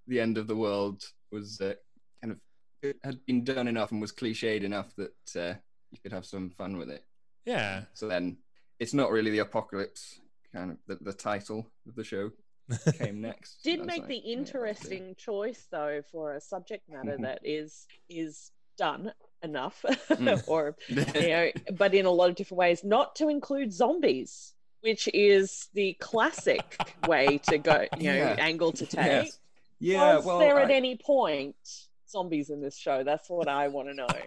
the 0.08 0.20
end 0.20 0.36
of 0.36 0.46
the 0.46 0.56
world 0.56 1.04
was 1.32 1.60
uh, 1.60 1.74
kind 2.22 2.32
of 2.32 2.38
it 2.82 2.96
had 3.04 3.24
been 3.24 3.44
done 3.44 3.68
enough 3.68 3.92
and 3.92 4.00
was 4.00 4.12
cliched 4.12 4.62
enough 4.62 4.94
that 4.96 5.12
uh, 5.36 5.54
you 5.92 5.98
could 6.02 6.12
have 6.12 6.26
some 6.26 6.50
fun 6.50 6.76
with 6.76 6.90
it. 6.90 7.04
Yeah. 7.44 7.82
So 7.94 8.08
then 8.08 8.38
it's 8.80 8.92
not 8.94 9.10
really 9.10 9.30
the 9.30 9.38
apocalypse 9.38 10.20
kind 10.52 10.72
of 10.72 10.78
the, 10.86 10.96
the 11.04 11.12
title 11.12 11.70
of 11.88 11.94
the 11.94 12.04
show 12.04 12.30
came 12.98 13.20
next. 13.20 13.62
Did 13.62 13.86
make 13.86 14.00
like, 14.00 14.08
the 14.08 14.22
yeah, 14.24 14.36
interesting 14.38 15.14
choice 15.16 15.66
though 15.70 16.02
for 16.10 16.34
a 16.34 16.40
subject 16.40 16.88
matter 16.90 17.16
Mhm. 17.16 17.22
that 17.22 17.40
is 17.44 17.86
is 18.08 18.50
done 18.76 19.12
enough, 19.46 19.82
Mm. 20.10 20.42
or 20.46 20.76
you 20.88 21.04
know, 21.28 21.50
but 21.76 21.94
in 21.94 22.04
a 22.06 22.10
lot 22.10 22.28
of 22.30 22.36
different 22.36 22.58
ways, 22.58 22.84
not 22.84 23.16
to 23.16 23.28
include 23.28 23.72
zombies, 23.72 24.52
which 24.82 25.08
is 25.14 25.68
the 25.74 25.94
classic 26.00 26.78
way 27.08 27.38
to 27.48 27.56
go, 27.58 27.86
you 27.98 28.10
know, 28.10 28.16
Yeah. 28.16 28.36
angle 28.38 28.72
to 28.72 28.84
take. 28.86 29.06
Yes. 29.06 29.38
Yeah, 29.78 30.16
Was 30.16 30.24
well, 30.26 30.38
there 30.38 30.58
at 30.60 30.70
any 30.70 30.96
point 30.96 31.56
zombies 32.08 32.50
in 32.50 32.60
this 32.60 32.76
show? 32.76 33.02
That's 33.04 33.28
what 33.28 33.48
I 33.48 33.68
want 33.68 33.88
to 33.88 33.94
know. 33.94 34.06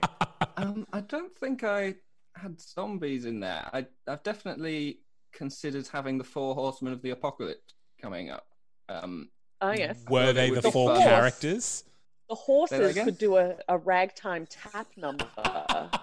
Um, 0.57 0.85
I 0.91 0.99
don't 1.01 1.33
think 1.37 1.63
I 1.63 1.95
had 2.35 2.59
zombies 2.59 3.23
in 3.25 3.39
there. 3.39 3.69
I, 3.73 3.85
I've 4.07 4.23
definitely 4.23 4.99
considered 5.31 5.87
having 5.87 6.17
the 6.17 6.23
four 6.25 6.53
horsemen 6.53 6.91
of 6.91 7.01
the 7.01 7.11
apocalypse 7.11 7.73
coming 8.01 8.29
up. 8.29 8.45
Um, 8.89 9.29
Oh 9.61 9.71
yes, 9.71 10.03
Were 10.09 10.33
they 10.33 10.49
it 10.49 10.61
the 10.61 10.71
four 10.71 10.93
fun. 10.95 11.01
characters? 11.03 11.83
The 12.29 12.35
horses 12.35 12.93
could 12.95 13.17
do 13.17 13.37
a, 13.37 13.55
a 13.67 13.77
ragtime 13.77 14.45
tap 14.49 14.87
number 14.95 15.27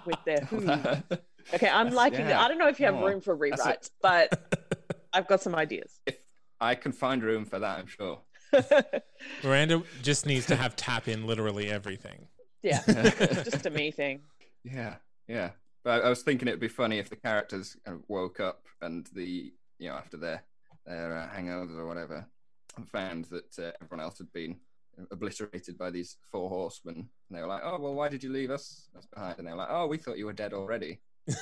with 0.04 0.18
their 0.24 0.40
hooves. 0.46 0.72
Okay, 1.54 1.68
I'm 1.68 1.90
liking 1.92 2.22
it. 2.26 2.30
Yeah. 2.30 2.42
I 2.42 2.48
don't 2.48 2.58
know 2.58 2.68
if 2.68 2.80
you 2.80 2.86
have 2.86 2.96
Oh, 2.96 3.06
room 3.06 3.20
for 3.20 3.36
that's 3.36 3.64
a- 3.64 3.68
rewrites, 3.68 3.90
but 4.02 4.98
I've 5.12 5.28
got 5.28 5.40
some 5.42 5.54
ideas. 5.54 6.00
if 6.06 6.16
I 6.60 6.74
can 6.74 6.92
find 6.92 7.22
room 7.22 7.44
for 7.44 7.58
that, 7.60 7.78
I'm 7.78 7.86
sure. 7.86 8.20
Miranda 9.44 9.82
just 10.02 10.26
needs 10.26 10.46
to 10.46 10.56
have 10.56 10.76
tap 10.76 11.08
in 11.08 11.26
literally 11.26 11.70
everything. 11.70 12.26
yeah, 12.62 12.82
it's 12.86 13.50
just 13.50 13.66
a 13.66 13.70
me 13.70 13.90
thing. 13.90 14.20
Yeah, 14.64 14.96
yeah. 15.28 15.50
But 15.84 16.02
I, 16.02 16.06
I 16.06 16.08
was 16.08 16.22
thinking 16.22 16.48
it 16.48 16.52
would 16.52 16.60
be 16.60 16.68
funny 16.68 16.98
if 16.98 17.08
the 17.08 17.16
characters 17.16 17.76
kind 17.84 17.96
of 17.98 18.04
woke 18.08 18.40
up 18.40 18.62
and 18.82 19.06
the 19.14 19.52
you 19.78 19.88
know 19.88 19.94
after 19.94 20.16
their 20.16 20.42
their 20.86 21.16
uh, 21.16 21.28
hangovers 21.36 21.76
or 21.78 21.86
whatever, 21.86 22.26
and 22.76 22.88
found 22.88 23.26
that 23.26 23.58
uh, 23.58 23.72
everyone 23.82 24.04
else 24.04 24.18
had 24.18 24.32
been 24.32 24.56
obliterated 25.10 25.76
by 25.78 25.90
these 25.90 26.16
four 26.30 26.48
horsemen, 26.48 26.96
and 26.96 27.36
they 27.36 27.40
were 27.40 27.46
like, 27.48 27.62
"Oh 27.64 27.78
well, 27.80 27.94
why 27.94 28.08
did 28.08 28.22
you 28.22 28.30
leave 28.30 28.50
us, 28.50 28.88
us 28.96 29.06
behind?" 29.06 29.38
And 29.38 29.46
they 29.46 29.52
were 29.52 29.58
like, 29.58 29.68
"Oh, 29.70 29.86
we 29.86 29.96
thought 29.98 30.18
you 30.18 30.26
were 30.26 30.32
dead 30.32 30.52
already." 30.54 31.00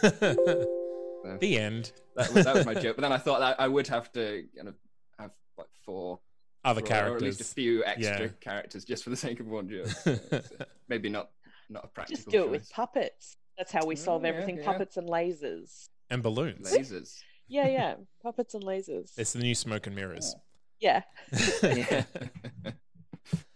So 1.24 1.38
the 1.40 1.58
end. 1.58 1.92
that 2.16 2.32
was 2.34 2.44
that 2.44 2.54
was 2.54 2.66
my 2.66 2.74
joke. 2.74 2.96
But 2.96 3.02
then 3.02 3.12
I 3.12 3.16
thought 3.16 3.40
that 3.40 3.58
I 3.58 3.66
would 3.66 3.86
have 3.88 4.12
to 4.12 4.44
kind 4.54 4.68
of 4.68 4.74
have 5.18 5.30
like 5.56 5.68
four 5.84 6.20
Other 6.66 6.82
or- 6.82 7.12
or 7.12 7.16
at 7.16 7.22
least 7.22 7.40
a 7.40 7.44
few 7.44 7.82
extra 7.84 8.24
Yeah. 8.24 8.28
characters 8.42 8.84
just 8.84 9.04
for 9.04 9.08
the 9.10 9.16
sake 9.16 9.40
of 9.40 9.46
one 9.46 9.68
joke. 9.68 9.86
So 10.04 10.50
maybe 10.88 11.08
not 11.08 11.30
not 11.70 11.84
a 11.84 11.88
practical. 11.88 12.16
Just 12.24 12.28
do 12.28 12.44
it 12.44 12.50
with 12.50 12.70
puppets. 12.70 13.38
That's 13.56 13.72
how 13.72 13.86
we 13.86 13.94
oh, 13.94 13.96
solve 13.96 14.22
Oh, 14.22 14.26
yeah, 14.26 14.32
everything. 14.34 14.58
yeah. 14.58 14.64
Puppets 14.64 14.98
and 14.98 15.08
lasers. 15.08 15.88
and 16.10 16.22
balloons. 16.22 16.70
lasers. 16.70 17.16
Yeah, 17.48 17.68
yeah. 17.68 17.94
puppets 18.22 18.52
and 18.54 18.62
lasers. 18.62 19.12
It's 19.16 19.32
the 19.32 19.38
new 19.38 19.54
smoke 19.54 19.86
and 19.86 19.96
mirrors. 19.96 20.34
Yeah. 20.78 21.02
yeah. 21.62 22.04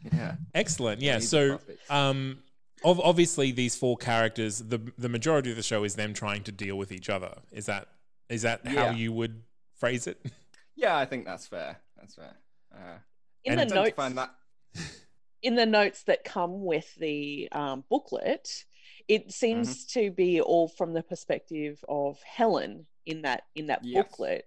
Yeah. 0.02 0.37
Excellent. 0.55 1.00
Yeah. 1.02 1.19
So, 1.19 1.59
um, 1.90 2.38
ov- 2.85 3.00
obviously, 3.00 3.52
these 3.52 3.76
four 3.76 3.97
characters, 3.97 4.59
the 4.59 4.81
the 4.99 5.09
majority 5.09 5.50
of 5.50 5.57
the 5.57 5.62
show 5.62 5.85
is 5.85 5.95
them 5.97 6.14
trying 6.14 6.43
to 6.45 6.52
deal 6.52 6.76
with 6.76 6.93
each 6.93 7.09
other. 7.11 7.35
Is 7.52 7.67
that 7.67 7.88
is 8.28 8.43
that 8.43 8.67
how 8.67 8.90
you 8.90 9.12
would 9.12 9.43
phrase 9.76 10.07
it? 10.07 10.21
Yeah, 10.81 10.97
I 10.97 11.07
think 11.07 11.25
that's 11.25 11.45
fair. 11.49 11.81
That's 11.97 12.14
fair. 12.14 12.37
Uh, 12.73 12.99
In 13.45 13.57
the 13.57 13.62
I 13.62 13.64
tend 13.64 13.69
to 13.71 13.75
notes, 13.75 13.97
find 13.97 14.17
that. 14.17 14.31
in 15.43 15.57
the 15.57 15.67
notes 15.67 16.05
that 16.05 16.23
come 16.23 16.64
with 16.64 16.95
the 16.95 17.49
um, 17.50 17.83
booklet, 17.90 18.64
it 19.09 19.33
seems 19.33 19.69
Mm-hmm. 19.87 20.00
to 20.00 20.11
be 20.12 20.40
all 20.40 20.69
from 20.69 20.93
the 20.93 21.02
perspective 21.02 21.85
of 21.88 22.23
Helen 22.23 22.87
in 23.07 23.23
that 23.23 23.43
in 23.57 23.67
that 23.67 23.81
Yes. 23.83 24.05
booklet, 24.05 24.45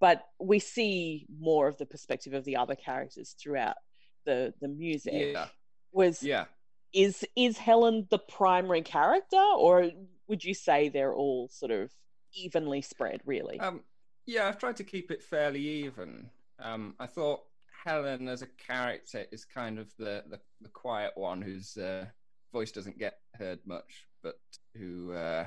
but 0.00 0.24
we 0.40 0.58
see 0.58 1.26
more 1.38 1.68
of 1.68 1.76
the 1.76 1.84
perspective 1.84 2.32
of 2.32 2.44
the 2.46 2.56
other 2.56 2.76
characters 2.76 3.34
throughout 3.38 3.76
the 4.24 4.54
the 4.60 4.68
music. 4.68 5.12
Yeah. 5.34 5.48
Was 5.92 6.22
Yeah. 6.22 6.46
is 6.92 7.24
is 7.36 7.58
Helen 7.58 8.06
the 8.10 8.18
primary 8.18 8.82
character, 8.82 9.36
or 9.56 9.90
would 10.28 10.44
you 10.44 10.54
say 10.54 10.88
they're 10.88 11.14
all 11.14 11.48
sort 11.48 11.70
of 11.72 11.90
evenly 12.32 12.82
spread? 12.82 13.20
Really? 13.24 13.60
Um, 13.60 13.82
yeah, 14.26 14.48
I've 14.48 14.58
tried 14.58 14.76
to 14.76 14.84
keep 14.84 15.10
it 15.10 15.22
fairly 15.22 15.60
even. 15.60 16.30
Um, 16.58 16.94
I 16.98 17.06
thought 17.06 17.42
Helen 17.84 18.28
as 18.28 18.42
a 18.42 18.46
character 18.46 19.26
is 19.32 19.44
kind 19.44 19.78
of 19.78 19.94
the 19.98 20.24
the, 20.28 20.40
the 20.60 20.68
quiet 20.70 21.12
one 21.16 21.42
whose 21.42 21.76
uh, 21.76 22.06
voice 22.52 22.72
doesn't 22.72 22.98
get 22.98 23.18
heard 23.34 23.60
much, 23.66 24.06
but 24.22 24.38
who 24.76 25.12
uh, 25.12 25.46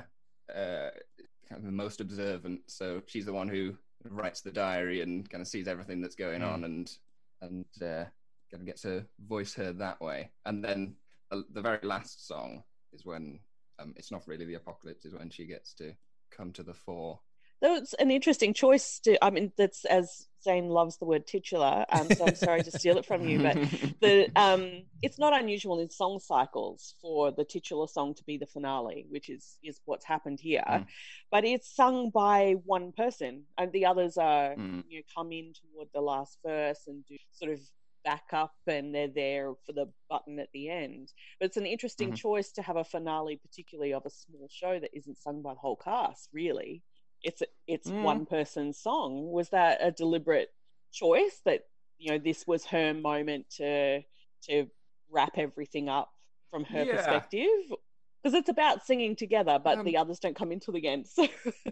uh, 0.54 0.90
kind 1.48 1.58
of 1.60 1.64
the 1.64 1.72
most 1.72 2.00
observant. 2.00 2.60
So 2.68 3.02
she's 3.06 3.26
the 3.26 3.32
one 3.32 3.48
who 3.48 3.76
writes 4.04 4.40
the 4.42 4.52
diary 4.52 5.00
and 5.00 5.28
kind 5.28 5.42
of 5.42 5.48
sees 5.48 5.66
everything 5.66 6.00
that's 6.00 6.14
going 6.14 6.40
Mm. 6.42 6.52
on 6.52 6.64
and 6.64 6.96
and 7.40 7.64
kind 8.50 8.62
of 8.62 8.66
gets 8.66 8.82
her 8.84 9.06
voice 9.26 9.54
heard 9.54 9.78
that 9.78 10.00
way. 10.00 10.30
And 10.46 10.64
then 10.64 10.96
the, 11.30 11.44
the 11.52 11.62
very 11.62 11.80
last 11.82 12.26
song 12.26 12.62
is 12.92 13.04
when 13.04 13.40
um, 13.78 13.94
it's 13.96 14.10
not 14.10 14.26
really 14.26 14.44
the 14.44 14.54
apocalypse, 14.54 15.04
is 15.04 15.14
when 15.14 15.30
she 15.30 15.46
gets 15.46 15.74
to 15.74 15.92
come 16.30 16.52
to 16.52 16.62
the 16.62 16.74
fore. 16.74 17.20
That's 17.60 17.92
an 17.94 18.10
interesting 18.12 18.54
choice. 18.54 19.00
To 19.00 19.22
I 19.24 19.30
mean, 19.30 19.52
that's 19.56 19.84
as 19.84 20.28
Zane 20.44 20.68
loves 20.68 20.98
the 20.98 21.06
word 21.06 21.26
titular. 21.26 21.84
Um, 21.90 22.08
so 22.08 22.26
I'm 22.26 22.36
sorry 22.36 22.62
to 22.62 22.70
steal 22.70 22.98
it 22.98 23.04
from 23.04 23.28
you, 23.28 23.42
but 23.42 23.56
the 24.00 24.30
um, 24.36 24.84
it's 25.02 25.18
not 25.18 25.32
unusual 25.38 25.80
in 25.80 25.90
song 25.90 26.20
cycles 26.20 26.94
for 27.02 27.32
the 27.32 27.44
titular 27.44 27.88
song 27.88 28.14
to 28.14 28.22
be 28.22 28.38
the 28.38 28.46
finale, 28.46 29.06
which 29.08 29.28
is 29.28 29.58
is 29.64 29.80
what's 29.86 30.04
happened 30.04 30.38
here. 30.40 30.62
Mm. 30.68 30.86
But 31.32 31.44
it's 31.44 31.74
sung 31.74 32.10
by 32.10 32.54
one 32.64 32.92
person, 32.92 33.42
and 33.58 33.72
the 33.72 33.86
others 33.86 34.16
are 34.16 34.54
Mm. 34.54 34.84
you 34.88 34.98
know 34.98 35.04
come 35.12 35.32
in 35.32 35.52
toward 35.52 35.88
the 35.92 36.00
last 36.00 36.38
verse 36.44 36.82
and 36.86 37.04
do 37.06 37.16
sort 37.32 37.50
of 37.52 37.60
backup 38.08 38.54
and 38.66 38.94
they're 38.94 39.08
there 39.08 39.52
for 39.66 39.72
the 39.72 39.86
button 40.08 40.38
at 40.38 40.48
the 40.52 40.70
end. 40.70 41.12
But 41.38 41.46
it's 41.46 41.56
an 41.58 41.66
interesting 41.66 42.12
Mhm. 42.12 42.16
choice 42.16 42.52
to 42.52 42.62
have 42.62 42.76
a 42.76 42.84
finale, 42.84 43.36
particularly 43.36 43.92
of 43.92 44.06
a 44.06 44.10
small 44.10 44.48
show 44.50 44.80
that 44.80 44.96
isn't 44.96 45.18
sung 45.18 45.42
by 45.42 45.52
the 45.52 45.60
whole 45.60 45.76
cast. 45.76 46.30
Really, 46.32 46.82
it's 47.22 47.42
it's 47.66 47.90
Mm. 47.90 48.02
one 48.02 48.26
person's 48.26 48.78
song. 48.78 49.30
Was 49.30 49.50
that 49.50 49.78
a 49.82 49.90
deliberate 49.90 50.48
choice 50.92 51.40
that 51.44 51.66
you 51.98 52.10
know 52.10 52.18
this 52.18 52.46
was 52.46 52.64
her 52.66 52.94
moment 52.94 53.50
to 53.56 54.02
to 54.44 54.70
wrap 55.10 55.36
everything 55.36 55.88
up 55.88 56.10
from 56.50 56.64
her 56.64 56.84
Yeah. 56.86 56.96
perspective? 56.96 57.48
Because 58.22 58.34
it's 58.34 58.48
about 58.48 58.84
singing 58.86 59.16
together, 59.16 59.58
but 59.62 59.78
Um, 59.78 59.84
the 59.84 59.96
others 59.98 60.18
don't 60.18 60.34
come 60.34 60.50
until 60.50 60.74
the 60.74 60.86
end. 60.88 61.06
So 61.06 61.26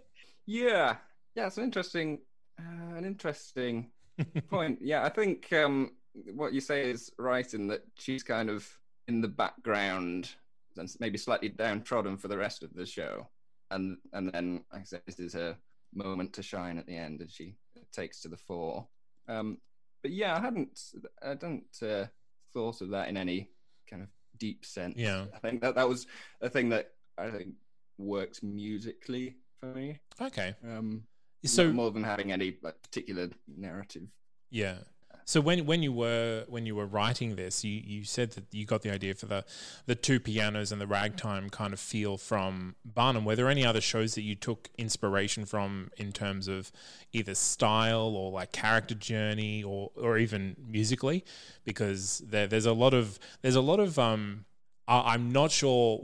Yeah, 0.47 0.99
yeah, 1.35 1.47
it's 1.47 1.59
an 1.59 1.65
interesting, 1.65 2.21
uh, 2.61 2.95
an 2.95 3.05
interesting 3.05 3.91
point. 4.51 4.79
Yeah, 4.81 5.03
I 5.05 5.09
think 5.09 5.53
um, 5.53 5.97
what 6.35 6.53
you 6.53 6.61
say 6.61 6.91
is 6.91 7.11
right 7.19 7.53
in 7.55 7.69
that 7.69 7.83
she's 7.99 8.23
kind 8.23 8.51
of 8.51 8.69
in 9.09 9.21
the 9.21 9.29
background 9.29 10.31
and 10.77 10.95
maybe 11.01 11.19
slightly 11.19 11.49
downtrodden 11.49 12.17
for 12.17 12.29
the 12.29 12.37
rest 12.39 12.63
of 12.63 12.75
the 12.75 12.87
show, 12.87 13.29
and 13.71 13.99
and 14.13 14.33
then 14.33 14.65
like 14.73 14.83
I 14.83 14.85
said, 14.85 15.03
this 15.07 15.19
is 15.19 15.35
her 15.35 15.57
moment 15.95 16.33
to 16.35 16.43
shine 16.43 16.79
at 16.79 16.87
the 16.87 16.97
end, 16.97 17.21
and 17.21 17.31
she 17.31 17.57
takes 17.93 18.21
to 18.23 18.29
the 18.29 18.37
fore. 18.37 18.87
Um, 19.29 19.59
but 20.03 20.13
yeah, 20.13 20.37
I 20.37 20.41
hadn't, 20.41 20.79
I 21.23 21.29
hadn't 21.31 21.65
uh, 21.83 22.07
thought 22.53 22.81
of 22.81 22.91
that 22.91 23.09
in 23.09 23.17
any 23.17 23.49
kind 23.89 24.03
of 24.03 24.09
deep 24.39 24.65
sense. 24.65 24.97
Yeah. 24.97 25.27
I 25.35 25.39
think 25.39 25.63
that 25.63 25.75
that 25.77 25.89
was 25.89 26.07
a 26.41 26.49
thing 26.49 26.69
that 26.71 26.93
I 27.17 27.31
think 27.31 27.55
works 27.99 28.43
musically 28.43 29.37
for 29.59 29.67
me. 29.67 30.01
Okay. 30.21 30.55
Um, 30.63 31.05
So 31.45 31.69
so 31.69 31.73
more 31.73 31.91
than 31.91 32.05
having 32.05 32.33
any 32.33 32.57
like 32.63 32.81
particular 32.83 33.31
narrative. 33.47 34.09
Yeah. 34.51 34.79
So 35.27 35.41
when 35.41 35.67
when 35.67 35.83
you 35.83 35.93
were 35.93 36.45
when 36.49 36.67
you 36.67 36.77
were 36.77 36.87
writing 36.87 37.35
this, 37.35 37.65
you, 37.65 37.83
you 37.85 38.05
said 38.05 38.31
that 38.33 38.45
you 38.53 38.65
got 38.65 38.83
the 38.83 38.93
idea 38.93 39.13
for 39.15 39.27
the 39.27 39.45
the 39.87 39.97
two 39.97 40.21
pianos 40.21 40.71
and 40.71 40.81
the 40.81 40.87
ragtime 40.87 41.51
kind 41.51 41.73
of 41.73 41.81
feel 41.81 42.17
from 42.17 42.77
Barnum. 42.85 43.25
Were 43.25 43.35
there 43.35 43.49
any 43.49 43.67
other 43.67 43.81
shows 43.81 44.15
that 44.15 44.23
you 44.23 44.37
took 44.37 44.71
inspiration 44.79 45.45
from 45.45 45.91
in 45.97 46.13
terms 46.13 46.47
of 46.47 46.71
either 47.13 47.35
style 47.35 48.15
or 48.15 48.31
like 48.31 48.53
character 48.53 48.95
journey 48.95 49.65
or 49.65 49.91
or 49.97 50.17
even 50.17 50.55
musically? 50.65 51.25
Because 51.65 52.23
there, 52.25 52.47
there's 52.47 52.67
a 52.67 52.73
lot 52.73 52.95
of 52.95 53.19
there's 53.43 53.57
a 53.57 53.61
lot 53.61 53.81
of 53.81 53.99
um 53.99 54.45
I, 54.87 55.15
I'm 55.15 55.33
not 55.33 55.51
sure 55.51 56.01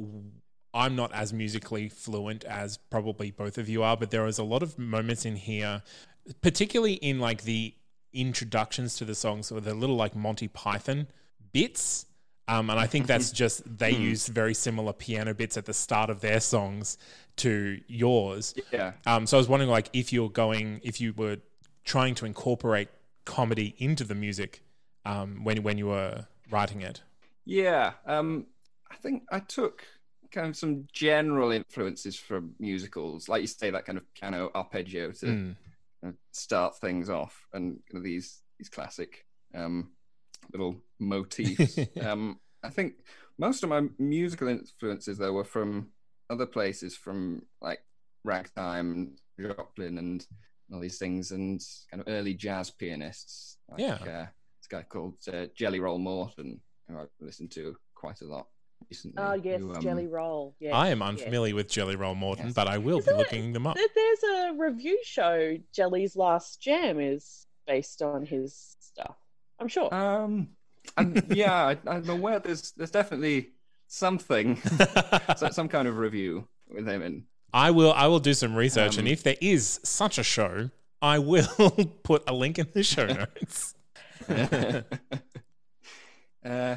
I'm 0.74 0.96
not 0.96 1.14
as 1.14 1.32
musically 1.32 1.88
fluent 1.88 2.42
as 2.42 2.76
probably 2.76 3.30
both 3.30 3.56
of 3.56 3.68
you 3.68 3.84
are, 3.84 3.96
but 3.96 4.10
there 4.10 4.26
is 4.26 4.38
a 4.38 4.44
lot 4.44 4.64
of 4.64 4.80
moments 4.80 5.24
in 5.24 5.36
here, 5.36 5.84
particularly 6.40 6.94
in 6.94 7.20
like 7.20 7.42
the 7.42 7.74
introductions 8.12 8.96
to 8.96 9.04
the 9.04 9.14
songs 9.14 9.50
with 9.50 9.66
a 9.66 9.74
little 9.74 9.96
like 9.96 10.14
Monty 10.14 10.48
Python 10.48 11.06
bits. 11.52 12.06
Um, 12.48 12.70
and 12.70 12.78
I 12.78 12.86
think 12.86 13.06
that's 13.06 13.30
just 13.30 13.62
they 13.78 13.92
use 13.92 14.26
very 14.26 14.52
similar 14.52 14.92
piano 14.92 15.32
bits 15.32 15.56
at 15.56 15.64
the 15.64 15.72
start 15.72 16.10
of 16.10 16.20
their 16.20 16.40
songs 16.40 16.98
to 17.36 17.80
yours. 17.86 18.54
Yeah. 18.72 18.92
Um, 19.06 19.26
so 19.26 19.36
I 19.36 19.38
was 19.38 19.48
wondering, 19.48 19.70
like, 19.70 19.88
if 19.92 20.12
you're 20.12 20.28
going, 20.28 20.80
if 20.82 21.00
you 21.00 21.12
were 21.12 21.38
trying 21.84 22.14
to 22.16 22.26
incorporate 22.26 22.88
comedy 23.24 23.74
into 23.78 24.04
the 24.04 24.14
music 24.14 24.62
um, 25.04 25.44
when 25.44 25.62
when 25.62 25.78
you 25.78 25.86
were 25.86 26.26
writing 26.50 26.80
it. 26.82 27.02
Yeah. 27.44 27.92
Um, 28.06 28.46
I 28.90 28.96
think 28.96 29.22
I 29.30 29.38
took 29.38 29.84
kind 30.30 30.48
of 30.48 30.56
some 30.56 30.86
general 30.92 31.52
influences 31.52 32.16
from 32.16 32.54
musicals, 32.58 33.28
like 33.28 33.42
you 33.42 33.46
say, 33.46 33.70
that 33.70 33.84
kind 33.84 33.98
of 33.98 34.12
piano 34.14 34.50
arpeggio 34.54 35.12
to 35.12 35.26
Mm. 35.26 35.56
Start 36.32 36.78
things 36.78 37.08
off, 37.08 37.46
and 37.52 37.78
kind 37.90 37.98
of 37.98 38.02
these 38.02 38.42
these 38.58 38.68
classic 38.68 39.24
um, 39.54 39.92
little 40.52 40.76
motifs. 41.00 41.78
um, 42.00 42.38
I 42.62 42.70
think 42.70 42.94
most 43.38 43.62
of 43.62 43.70
my 43.70 43.82
musical 43.98 44.48
influences 44.48 45.18
though 45.18 45.32
were 45.32 45.44
from 45.44 45.88
other 46.30 46.46
places, 46.46 46.96
from 46.96 47.42
like 47.60 47.80
ragtime, 48.24 48.92
and 48.92 49.18
Joplin, 49.40 49.98
and 49.98 50.26
all 50.72 50.80
these 50.80 50.98
things, 50.98 51.32
and 51.32 51.60
kind 51.90 52.00
of 52.00 52.08
early 52.08 52.34
jazz 52.34 52.70
pianists. 52.70 53.58
Like, 53.68 53.80
Yeah. 53.80 53.94
uh, 53.94 54.26
this 54.60 54.68
guy 54.70 54.82
called 54.82 55.16
uh, 55.32 55.46
Jelly 55.56 55.80
Roll 55.80 55.98
Morton, 55.98 56.60
who 56.88 56.98
I've 56.98 57.08
listened 57.20 57.50
to 57.52 57.76
quite 57.94 58.20
a 58.20 58.26
lot 58.26 58.46
recently. 58.92 59.22
Oh 59.22 59.32
yes, 59.34 59.60
who, 59.60 59.74
um, 59.74 59.80
Jelly 59.82 60.06
Roll. 60.06 60.54
Yes, 60.60 60.72
I 60.74 60.88
am 60.88 61.00
yes. 61.00 61.08
unfamiliar 61.08 61.54
with 61.54 61.68
Jelly 61.68 61.96
Roll 61.96 62.14
Morton, 62.14 62.46
Yes. 62.46 62.54
but 62.54 62.68
I 62.68 62.78
will 62.78 62.98
Isn't 62.98 63.10
be 63.12 63.14
it- 63.14 63.18
looking 63.18 63.52
them 63.52 63.66
up. 63.66 63.76
There's 63.76 64.22
a 64.22 64.52
revue 64.58 64.98
show. 65.04 65.56
Jelly's 65.72 66.14
Last 66.16 66.60
Jam 66.60 67.00
is 67.00 67.46
based 67.66 68.02
on 68.02 68.24
his 68.26 68.76
stuff. 68.80 69.16
I'm 69.58 69.68
sure. 69.68 69.92
Um, 69.94 70.48
and 70.96 71.22
yeah, 71.34 71.54
I, 71.54 71.78
I'm 71.86 72.08
aware 72.10 72.38
there's 72.40 72.72
there's 72.72 72.90
definitely 72.90 73.50
something, 73.88 74.60
some 75.36 75.68
kind 75.68 75.88
of 75.88 75.96
revue 75.98 76.46
with 76.68 76.86
him 76.86 77.02
in. 77.02 77.24
I 77.54 77.70
will 77.70 77.92
I 77.92 78.06
will 78.06 78.20
do 78.20 78.34
some 78.34 78.54
research, 78.54 78.96
and 78.98 79.06
Um, 79.06 79.12
if 79.12 79.22
there 79.22 79.36
is 79.40 79.80
such 79.84 80.18
a 80.18 80.22
show, 80.22 80.70
I 81.00 81.18
will 81.18 81.46
put 82.02 82.22
a 82.26 82.32
link 82.34 82.58
in 82.58 82.68
the 82.74 82.82
show 82.82 83.06
notes. 83.06 83.74
uh, 86.44 86.76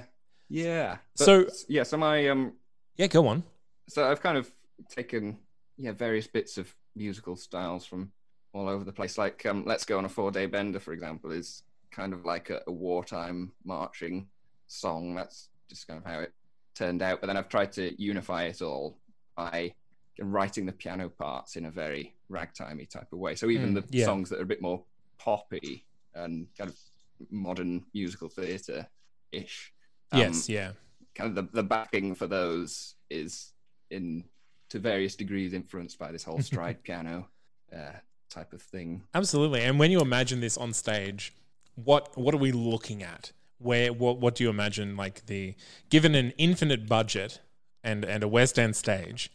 yeah. 0.49 0.97
So- 1.15 1.47
yeah, 1.67 1.83
so 1.83 1.97
my 1.97 2.27
um, 2.29 2.53
yeah, 2.97 3.07
go 3.07 3.27
on. 3.27 3.43
so 3.87 4.09
I've 4.09 4.21
kind 4.21 4.37
of 4.37 4.51
taken 4.89 5.37
yeah 5.77 5.91
various 5.91 6.27
bits 6.27 6.57
of 6.57 6.73
musical 6.95 7.35
styles 7.35 7.85
from 7.85 8.11
all 8.53 8.69
over 8.69 8.83
the 8.83 8.91
place. 8.93 9.17
Like 9.17 9.45
um, 9.45 9.65
"Let's 9.65 9.85
Go 9.85 9.97
on 9.97 10.05
a 10.05 10.09
Four 10.09 10.31
Day 10.31 10.45
Bender," 10.45 10.79
for 10.79 10.93
example, 10.93 11.31
is 11.31 11.63
kind 11.91 12.13
of 12.13 12.25
like 12.25 12.49
a, 12.49 12.61
a 12.67 12.71
wartime 12.71 13.51
marching 13.63 14.27
song. 14.67 15.15
That's 15.15 15.49
just 15.69 15.87
kind 15.87 15.99
of 16.03 16.09
how 16.09 16.19
it 16.19 16.33
turned 16.75 17.01
out. 17.01 17.21
But 17.21 17.27
then 17.27 17.37
I've 17.37 17.49
tried 17.49 17.71
to 17.73 17.93
unify 18.01 18.43
it 18.45 18.61
all 18.61 18.97
by 19.35 19.73
writing 20.19 20.65
the 20.65 20.71
piano 20.71 21.09
parts 21.09 21.55
in 21.57 21.65
a 21.65 21.71
very 21.71 22.15
ragtimey 22.31 22.89
type 22.89 23.11
of 23.11 23.19
way. 23.19 23.35
So 23.35 23.49
even 23.49 23.73
Mm, 23.73 23.75
the 23.89 23.97
yeah. 23.97 24.05
songs 24.05 24.29
that 24.29 24.39
are 24.39 24.43
a 24.43 24.45
bit 24.45 24.61
more 24.61 24.83
poppy 25.17 25.85
and 26.13 26.47
kind 26.57 26.69
of 26.69 26.77
modern 27.31 27.83
musical 27.93 28.29
theatre 28.29 28.87
ish. 29.33 29.73
Yes, 30.13 30.49
yeah. 30.49 30.71
Kind 31.13 31.37
of 31.37 31.51
the, 31.51 31.61
the 31.61 31.63
backing 31.63 32.15
for 32.15 32.27
those 32.27 32.95
is 33.09 33.53
in 33.89 34.25
to 34.69 34.79
various 34.79 35.15
degrees 35.15 35.53
influenced 35.53 35.97
by 35.97 36.11
this 36.11 36.23
whole 36.23 36.39
stride 36.41 36.83
piano 36.83 37.27
uh, 37.73 37.91
type 38.29 38.53
of 38.53 38.61
thing. 38.61 39.03
Absolutely. 39.13 39.61
And 39.61 39.79
when 39.79 39.91
you 39.91 40.01
imagine 40.01 40.41
this 40.41 40.57
on 40.57 40.73
stage, 40.73 41.33
what 41.75 42.17
what 42.17 42.33
are 42.33 42.39
we 42.39 42.51
looking 42.51 43.03
at? 43.03 43.31
Where 43.57 43.93
what 43.93 44.19
what 44.19 44.35
do 44.35 44.43
you 44.43 44.49
imagine 44.49 44.97
like 44.97 45.25
the 45.25 45.55
given 45.89 46.15
an 46.15 46.33
infinite 46.37 46.87
budget 46.87 47.39
and 47.83 48.03
and 48.03 48.23
a 48.23 48.27
West 48.27 48.59
End 48.59 48.75
stage? 48.75 49.31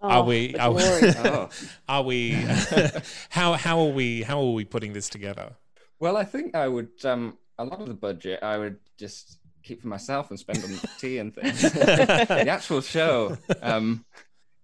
are 0.00 0.22
Oh, 0.22 0.24
we 0.24 0.54
are 0.56 0.72
we. 0.72 0.82
Oh. 0.82 1.48
are 1.88 2.02
we 2.02 2.32
how 3.30 3.54
how 3.54 3.80
are 3.80 3.92
we 3.92 4.22
how 4.22 4.40
are 4.40 4.52
we 4.52 4.64
putting 4.64 4.92
this 4.92 5.08
together? 5.08 5.52
Well, 6.00 6.16
I 6.16 6.24
think 6.24 6.54
I 6.54 6.68
would 6.68 6.90
um 7.04 7.38
a 7.58 7.64
lot 7.64 7.80
of 7.80 7.88
the 7.88 7.94
budget 7.94 8.42
I 8.42 8.58
would 8.58 8.78
just 8.96 9.37
keep 9.62 9.82
for 9.82 9.88
myself 9.88 10.30
and 10.30 10.38
spend 10.38 10.64
on 10.64 10.70
tea 10.98 11.18
and 11.18 11.34
things. 11.34 11.62
the 11.62 12.46
actual 12.48 12.80
show, 12.80 13.36
um, 13.62 14.04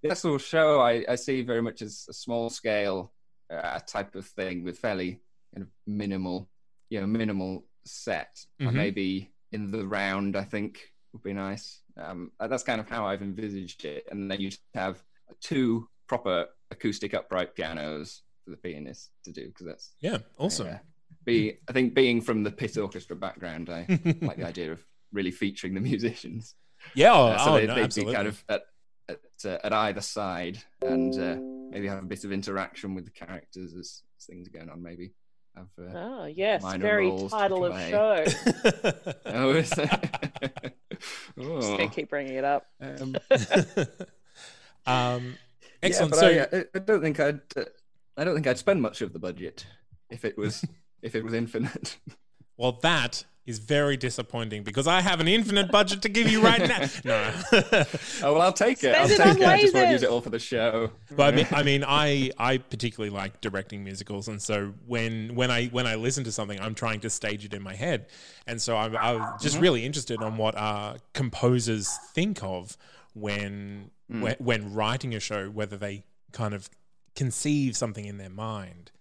the 0.02 0.10
actual 0.10 0.38
show, 0.38 0.80
I, 0.80 1.04
I 1.08 1.14
see 1.16 1.42
very 1.42 1.62
much 1.62 1.82
as 1.82 2.06
a 2.08 2.12
small 2.12 2.50
scale 2.50 3.12
uh, 3.52 3.78
type 3.86 4.14
of 4.14 4.26
thing 4.26 4.64
with 4.64 4.78
fairly 4.78 5.20
kind 5.54 5.62
of 5.62 5.68
minimal, 5.86 6.48
you 6.90 7.00
know, 7.00 7.06
minimal 7.06 7.64
set. 7.84 8.44
Mhm. 8.60 8.72
maybe 8.72 9.32
in 9.52 9.70
the 9.70 9.86
round, 9.86 10.36
I 10.36 10.44
think 10.44 10.80
would 11.12 11.22
be 11.22 11.32
nice. 11.32 11.80
Um, 11.96 12.32
uh, 12.40 12.48
that's 12.48 12.64
kind 12.64 12.80
of 12.80 12.88
how 12.88 13.06
I've 13.06 13.22
envisaged 13.22 13.84
it, 13.84 14.08
and 14.10 14.28
then 14.30 14.40
you 14.40 14.50
have 14.74 15.02
two 15.40 15.88
proper 16.08 16.46
acoustic 16.70 17.14
upright 17.14 17.54
pianos 17.54 18.22
for 18.44 18.50
the 18.50 18.56
pianist 18.56 19.10
to 19.24 19.32
do 19.32 19.46
because 19.48 19.66
that's 19.66 19.94
Yeah, 20.00 20.18
awesome. 20.38 20.66
yeah. 20.66 20.78
Be 21.24 21.58
I 21.68 21.72
think 21.72 21.94
being 21.94 22.20
from 22.20 22.42
the 22.42 22.50
pit 22.50 22.76
orchestra 22.76 23.16
background, 23.16 23.70
I 23.70 23.86
like 24.20 24.36
the 24.36 24.46
idea 24.46 24.72
of 24.72 24.84
really 25.12 25.30
featuring 25.30 25.74
the 25.74 25.80
musicians. 25.80 26.54
Yeah, 26.94 27.12
oh, 27.14 27.26
Uh, 27.28 27.38
so 27.44 27.50
oh, 27.52 27.54
they, 27.58 27.66
no, 27.66 27.74
they'd 27.74 27.82
absolutely. 27.84 28.12
be 28.12 28.16
kind 28.16 28.28
of 28.28 28.44
at 28.48 28.62
at, 29.08 29.20
uh, 29.44 29.58
at 29.64 29.72
either 29.72 30.00
side, 30.00 30.58
and 30.82 31.14
uh, 31.18 31.36
maybe 31.70 31.88
have 31.88 31.98
a 32.02 32.06
bit 32.06 32.24
of 32.24 32.32
interaction 32.32 32.94
with 32.94 33.04
the 33.04 33.10
characters 33.10 33.74
as, 33.74 34.02
as 34.18 34.26
things 34.26 34.48
are 34.48 34.50
going 34.50 34.68
on. 34.70 34.82
Maybe 34.82 35.12
have. 35.56 35.68
Uh, 35.78 35.92
Oh 35.98 36.24
yes, 36.26 36.62
minor 36.62 36.82
very 36.82 37.08
roles 37.08 37.32
to 37.32 37.38
title 37.38 37.64
of 37.66 37.80
show. 37.88 38.24
oh, 39.26 39.50
is 39.50 39.70
Just 39.74 39.82
oh. 41.38 41.76
gonna 41.76 41.88
keep 41.88 42.08
bringing 42.10 42.34
it 42.34 42.44
up. 42.44 42.66
Um, 42.80 43.16
um, 44.86 45.34
excellent. 45.82 46.14
Yeah, 46.14 46.20
so 46.20 46.26
I, 46.52 46.58
I- 46.58 46.64
I 46.74 46.78
don't 46.78 47.00
think 47.02 47.20
I'd. 47.20 47.40
Uh, 47.56 47.64
I 48.16 48.24
don't 48.24 48.34
think 48.34 48.46
I'd 48.46 48.58
spend 48.58 48.80
much 48.80 49.00
of 49.02 49.12
the 49.12 49.18
budget 49.18 49.66
if 50.10 50.24
it 50.24 50.38
was 50.38 50.64
if 51.04 51.14
it 51.14 51.22
was 51.24 51.34
infinite. 51.34 51.98
Well, 52.56 52.78
that 52.82 53.24
is 53.46 53.58
very 53.58 53.96
disappointing 53.96 54.62
because 54.62 54.86
I 54.86 55.00
have 55.00 55.18
an 55.18 55.26
infinite 55.26 55.72
budget 55.72 56.02
to 56.02 56.08
give 56.08 56.30
you 56.30 56.40
right 56.40 56.68
now. 56.68 56.86
No. 57.04 57.32
Oh 58.22 58.32
well, 58.32 58.40
I'll 58.42 58.52
take 58.52 58.84
it. 58.84 58.94
I'll 58.94 59.08
Spend 59.08 59.38
take 59.38 59.42
it. 59.42 59.48
I 59.48 59.60
just 59.60 59.74
won't 59.74 59.90
use 59.90 60.04
it 60.04 60.08
all 60.08 60.20
for 60.20 60.30
the 60.30 60.38
show. 60.38 60.92
But 61.10 61.34
I 61.34 61.36
mean, 61.36 61.46
I 61.50 61.62
mean, 61.64 61.84
I 61.84 62.30
I 62.38 62.58
particularly 62.58 63.10
like 63.10 63.40
directing 63.40 63.82
musicals, 63.82 64.28
and 64.28 64.40
so 64.40 64.72
when 64.86 65.34
when 65.34 65.50
I 65.50 65.66
when 65.66 65.84
I 65.88 65.96
listen 65.96 66.22
to 66.24 66.32
something, 66.32 66.60
I'm 66.60 66.76
trying 66.76 67.00
to 67.00 67.10
stage 67.10 67.44
it 67.44 67.52
in 67.52 67.62
my 67.62 67.74
head, 67.74 68.06
and 68.46 68.62
so 68.62 68.76
I'm, 68.76 68.96
I'm 68.96 69.34
just 69.40 69.58
really 69.58 69.84
interested 69.84 70.22
on 70.22 70.36
what 70.36 70.56
uh, 70.56 70.98
composers 71.12 71.88
think 72.12 72.40
of 72.44 72.76
when, 73.14 73.90
when 74.06 74.36
when 74.38 74.74
writing 74.74 75.12
a 75.12 75.18
show, 75.20 75.48
whether 75.50 75.76
they 75.76 76.04
kind 76.30 76.54
of 76.54 76.70
conceive 77.16 77.76
something 77.76 78.04
in 78.04 78.18
their 78.18 78.30
mind. 78.30 78.92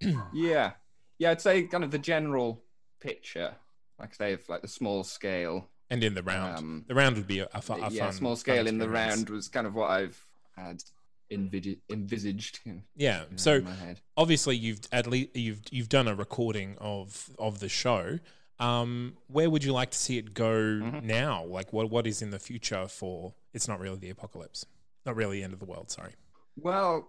Yeah, 0.34 0.72
yeah. 1.18 1.30
I'd 1.30 1.40
say 1.40 1.62
kind 1.64 1.84
of 1.84 1.90
the 1.90 1.98
general 1.98 2.62
picture, 3.00 3.54
like 3.98 4.10
I 4.12 4.16
say, 4.16 4.32
of 4.34 4.48
like 4.48 4.62
the 4.62 4.68
small 4.68 5.04
scale. 5.04 5.68
And 5.90 6.02
in 6.02 6.14
the 6.14 6.22
round, 6.22 6.58
Um, 6.58 6.84
the 6.88 6.94
round 6.94 7.16
would 7.16 7.26
be 7.26 7.40
a, 7.40 7.48
a, 7.52 7.72
a 7.72 7.90
yeah, 7.90 8.04
fun 8.06 8.12
small 8.14 8.36
scale 8.36 8.66
in 8.66 8.78
the 8.78 8.88
round 8.88 9.28
was 9.30 9.48
kind 9.48 9.66
of 9.66 9.74
what 9.74 9.90
I've 9.90 10.26
had 10.56 10.82
envisaged, 11.30 11.80
envisaged 11.90 12.60
you 12.64 12.72
know, 12.74 12.80
Yeah. 12.96 13.24
So 13.36 13.56
in 13.56 13.64
my 13.64 13.74
head. 13.74 14.00
obviously 14.16 14.56
you've 14.56 14.80
at 14.92 15.06
least 15.06 15.36
you've 15.36 15.60
you've 15.70 15.88
done 15.88 16.08
a 16.08 16.14
recording 16.14 16.76
of 16.80 17.30
of 17.38 17.60
the 17.60 17.68
show. 17.68 18.18
Um, 18.60 19.16
where 19.26 19.50
would 19.50 19.64
you 19.64 19.72
like 19.72 19.90
to 19.90 19.98
see 19.98 20.16
it 20.16 20.32
go 20.32 20.52
Mm-hmm. 20.54 21.06
now? 21.06 21.44
Like 21.44 21.72
what 21.72 21.90
what 21.90 22.06
is 22.06 22.22
in 22.22 22.30
the 22.30 22.38
future 22.38 22.86
for? 22.88 23.34
It's 23.52 23.68
not 23.68 23.78
really 23.80 23.98
the 23.98 24.10
apocalypse, 24.10 24.64
not 25.04 25.16
really 25.16 25.38
the 25.38 25.44
end 25.44 25.52
of 25.52 25.58
the 25.58 25.64
world. 25.66 25.90
Sorry, 25.90 26.12
Well, 26.56 27.08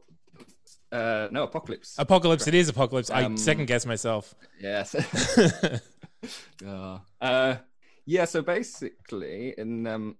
uh, 0.91 1.27
no 1.31 1.43
apocalypse. 1.43 1.95
apocalypse. 1.97 2.47
It 2.47 2.53
is 2.53 2.69
apocalypse. 2.69 3.09
I 3.09 3.23
Um, 3.23 3.37
second 3.37 3.65
guess 3.67 3.85
myself. 3.85 4.35
yes. 4.59 4.95
Uh, 7.21 7.57
yeah. 8.05 8.25
So 8.25 8.41
basically, 8.41 9.53
in 9.57 9.85
um, 9.85 10.17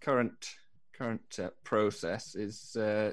current 0.00 0.46
current 0.92 1.38
uh, 1.38 1.48
process 1.64 2.34
is 2.34 2.76
uh, 2.76 3.12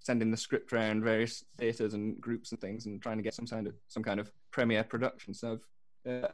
sending 0.00 0.30
the 0.30 0.36
script 0.36 0.72
around 0.72 1.02
various 1.02 1.44
theatres 1.58 1.94
and 1.94 2.20
groups 2.20 2.52
and 2.52 2.60
things, 2.60 2.86
and 2.86 3.02
trying 3.02 3.16
to 3.16 3.22
get 3.24 3.34
some 3.34 3.46
kind 3.46 3.66
of 3.66 3.74
some 3.88 4.02
kind 4.04 4.20
of 4.20 4.30
premiere 4.52 4.84
production. 4.84 5.34
So, 5.34 5.58
I've, 6.06 6.24
uh, 6.24 6.28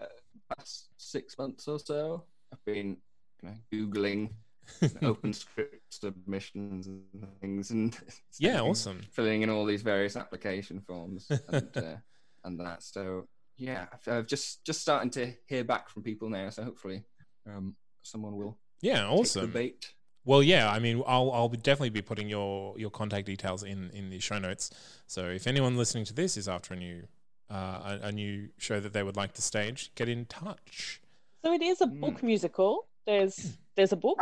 past 0.55 0.89
six 0.99 1.39
months 1.39 1.69
or 1.69 1.79
so, 1.79 2.25
I've 2.53 2.65
been 2.67 2.99
you 3.43 3.49
know, 3.49 3.55
googling 3.73 4.31
open 5.03 5.33
script 5.33 5.83
submissions 5.93 6.87
and 6.87 7.03
things, 7.41 7.71
and 7.71 7.97
Yeah, 8.39 8.61
awesome. 8.61 9.01
filling 9.13 9.43
in 9.43 9.51
all 9.51 9.65
these 9.65 9.83
various 9.83 10.17
application 10.17 10.81
forms 10.81 11.31
and 11.49 11.77
uh, 11.77 11.97
and 12.45 12.61
that. 12.61 12.83
So 12.83 13.29
yeah, 13.57 13.87
I've, 13.93 14.13
I've 14.13 14.27
just 14.27 14.65
just 14.65 14.81
starting 14.81 15.11
to 15.13 15.33
hear 15.47 15.65
back 15.65 15.89
from 15.89 16.03
people 16.03 16.29
now. 16.31 16.51
So 16.51 16.63
hopefully, 16.65 17.05
um, 17.47 17.75
someone 18.03 18.37
will 18.37 18.59
Yeah, 18.83 19.01
take 19.01 19.07
the 19.07 19.09
awesome. 19.21 19.51
bait. 19.51 19.93
Well, 20.25 20.43
yeah. 20.43 20.71
I 20.71 20.79
mean, 20.79 21.03
I'll 21.07 21.31
I'll 21.33 21.49
definitely 21.49 21.91
be 21.91 22.03
putting 22.03 22.29
your 22.29 22.79
your 22.79 22.91
contact 22.91 23.27
details 23.27 23.63
in 23.63 23.91
in 23.91 24.11
the 24.11 24.21
show 24.21 24.39
notes. 24.39 24.71
So 25.07 25.27
if 25.27 25.47
anyone 25.47 25.77
listening 25.77 26.05
to 26.07 26.15
this 26.15 26.37
is 26.37 26.49
after 26.49 26.75
a 26.75 26.77
new 26.77 27.05
uh, 27.51 27.99
a, 28.03 28.09
a 28.09 28.13
new 28.13 28.51
show 28.59 28.79
that 28.79 28.93
they 28.93 29.03
would 29.03 29.17
like 29.17 29.33
to 29.35 29.43
stage, 29.43 29.91
get 29.95 30.09
in 30.09 30.27
touch. 30.27 31.01
So 31.45 31.53
it 31.53 31.63
is 31.63 31.81
a 31.81 31.87
book 31.87 32.23
musical. 32.23 32.87
There's 33.07 33.57
there's 33.75 33.93
a 33.93 33.97
book. 33.97 34.19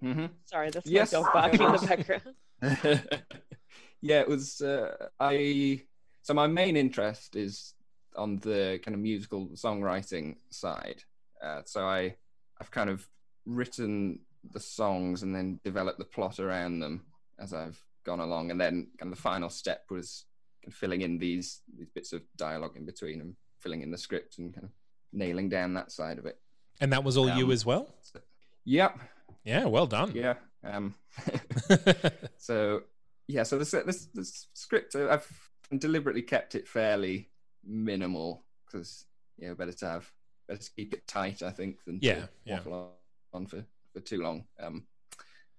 Hmm 0.00 0.26
Sorry, 0.46 0.70
that's 0.70 0.86
Yes, 0.88 1.12
my 1.12 1.20
dog 1.20 1.32
barking 1.32 1.62
in 1.62 1.72
the 1.72 1.86
background. 1.86 2.34
yeah, 4.00 4.20
it 4.20 4.28
was. 4.28 4.60
Uh, 4.60 5.08
I 5.20 5.82
so 6.22 6.34
my 6.34 6.46
main 6.46 6.76
interest 6.76 7.36
is 7.36 7.74
on 8.16 8.38
the 8.38 8.80
kind 8.84 8.94
of 8.94 9.00
musical 9.00 9.48
songwriting 9.54 10.36
side. 10.50 11.02
Uh, 11.42 11.62
so 11.64 11.86
I 11.86 12.16
I've 12.60 12.70
kind 12.70 12.90
of 12.90 13.06
written 13.46 14.20
the 14.52 14.60
songs 14.60 15.22
and 15.22 15.34
then 15.34 15.60
developed 15.64 15.98
the 15.98 16.04
plot 16.04 16.38
around 16.38 16.80
them 16.80 17.06
as 17.38 17.52
I've 17.52 17.80
gone 18.04 18.20
along, 18.20 18.50
and 18.50 18.60
then 18.60 18.88
kind 18.98 19.12
of 19.12 19.16
the 19.16 19.22
final 19.22 19.50
step 19.50 19.84
was 19.90 20.24
kind 20.62 20.72
of 20.72 20.78
filling 20.78 21.02
in 21.02 21.18
these 21.18 21.62
these 21.76 21.88
bits 21.90 22.12
of 22.12 22.22
dialogue 22.36 22.76
in 22.76 22.86
between 22.86 23.20
and 23.20 23.34
filling 23.60 23.82
in 23.82 23.90
the 23.90 23.98
script 23.98 24.38
and 24.38 24.54
kind 24.54 24.64
of 24.64 24.70
nailing 25.12 25.48
down 25.48 25.74
that 25.74 25.90
side 25.92 26.18
of 26.18 26.26
it. 26.26 26.38
And 26.80 26.92
that 26.92 27.02
was 27.02 27.16
all 27.16 27.28
you 27.28 27.46
Um, 27.46 27.50
as 27.52 27.66
well. 27.66 27.92
So, 28.02 28.20
yep, 28.64 28.94
Yeah, 28.96 29.04
well 29.66 29.86
done. 29.86 30.12
yeah. 30.14 30.34
Um, 30.64 30.94
so 32.36 32.82
yeah, 33.26 33.42
so 33.42 33.58
this 33.58 33.70
this, 33.70 34.06
this 34.14 34.48
script 34.54 34.94
uh, 34.94 35.08
I've 35.08 35.50
deliberately 35.78 36.22
kept 36.22 36.54
it 36.54 36.66
fairly 36.66 37.28
minimal 37.64 38.44
because 38.66 39.04
you 39.36 39.48
yeah, 39.48 39.54
better 39.54 39.72
to 39.72 39.86
have 39.86 40.10
better 40.48 40.62
to 40.62 40.70
keep 40.72 40.92
it 40.94 41.06
tight, 41.06 41.42
I 41.42 41.50
think, 41.50 41.84
than 41.84 41.98
Yeah, 42.02 42.14
to 42.14 42.28
yeah. 42.44 42.54
waffle 42.56 42.92
on 43.32 43.46
for 43.46 43.64
for 43.92 44.00
too 44.00 44.20
long. 44.22 44.44
Um, 44.60 44.84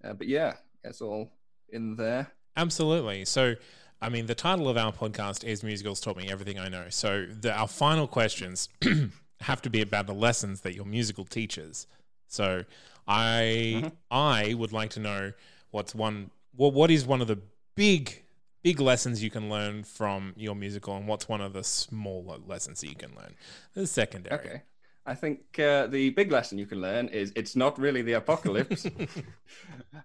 uh, 0.04 0.14
but 0.14 0.28
yeah, 0.28 0.56
it's 0.84 1.02
all 1.02 1.32
in 1.70 1.96
there. 1.96 2.28
Absolutely. 2.58 3.26
So, 3.26 3.56
I 4.02 4.10
mean, 4.10 4.26
the 4.26 4.36
title 4.36 4.68
of 4.70 4.78
our 4.78 4.92
podcast 4.92 5.44
is 5.44 5.64
Musicals 5.64 6.02
Taught 6.02 6.18
Me 6.18 6.28
Everything 6.30 6.60
I 6.60 6.68
Know. 6.70 6.86
So, 6.90 7.26
the, 7.26 7.54
our 7.54 7.68
final 7.68 8.08
questions 8.08 8.70
have 9.42 9.62
to 9.62 9.70
be 9.70 9.82
about 9.82 10.08
the 10.08 10.14
lessons 10.14 10.62
that 10.62 10.76
your 10.76 10.86
musical 10.86 11.26
teaches. 11.26 11.88
So, 12.28 12.64
I 13.10 13.92
I 14.12 14.54
would 14.54 14.72
like 14.72 14.92
to 14.92 15.00
know 15.00 15.34
what's 15.72 15.94
one 15.96 16.30
what 16.56 16.74
what 16.74 16.92
is 16.92 17.06
one 17.06 17.22
of 17.22 17.28
the 17.28 17.40
big 17.76 18.24
big 18.62 18.80
lessons 18.80 19.24
you 19.24 19.32
can 19.32 19.50
learn 19.50 19.84
from 19.84 20.34
your 20.38 20.56
musical, 20.56 20.96
and 20.96 21.08
what's 21.08 21.28
one 21.28 21.42
of 21.42 21.54
the 21.54 21.64
smaller 21.64 22.38
lessons 22.46 22.82
that 22.82 22.88
you 22.88 22.96
can 22.96 23.16
learn. 23.16 23.34
The 23.74 23.88
secondary. 23.88 24.40
Okay. 24.40 24.62
I 25.06 25.16
think 25.16 25.58
uh, 25.58 25.88
the 25.88 26.12
big 26.12 26.32
lesson 26.32 26.60
you 26.60 26.68
can 26.68 26.82
learn 26.82 27.08
is 27.08 27.34
it's 27.36 27.56
not 27.56 27.80
really 27.80 28.04
the 28.04 28.14
apocalypse. 28.14 28.86
I 29.00 29.08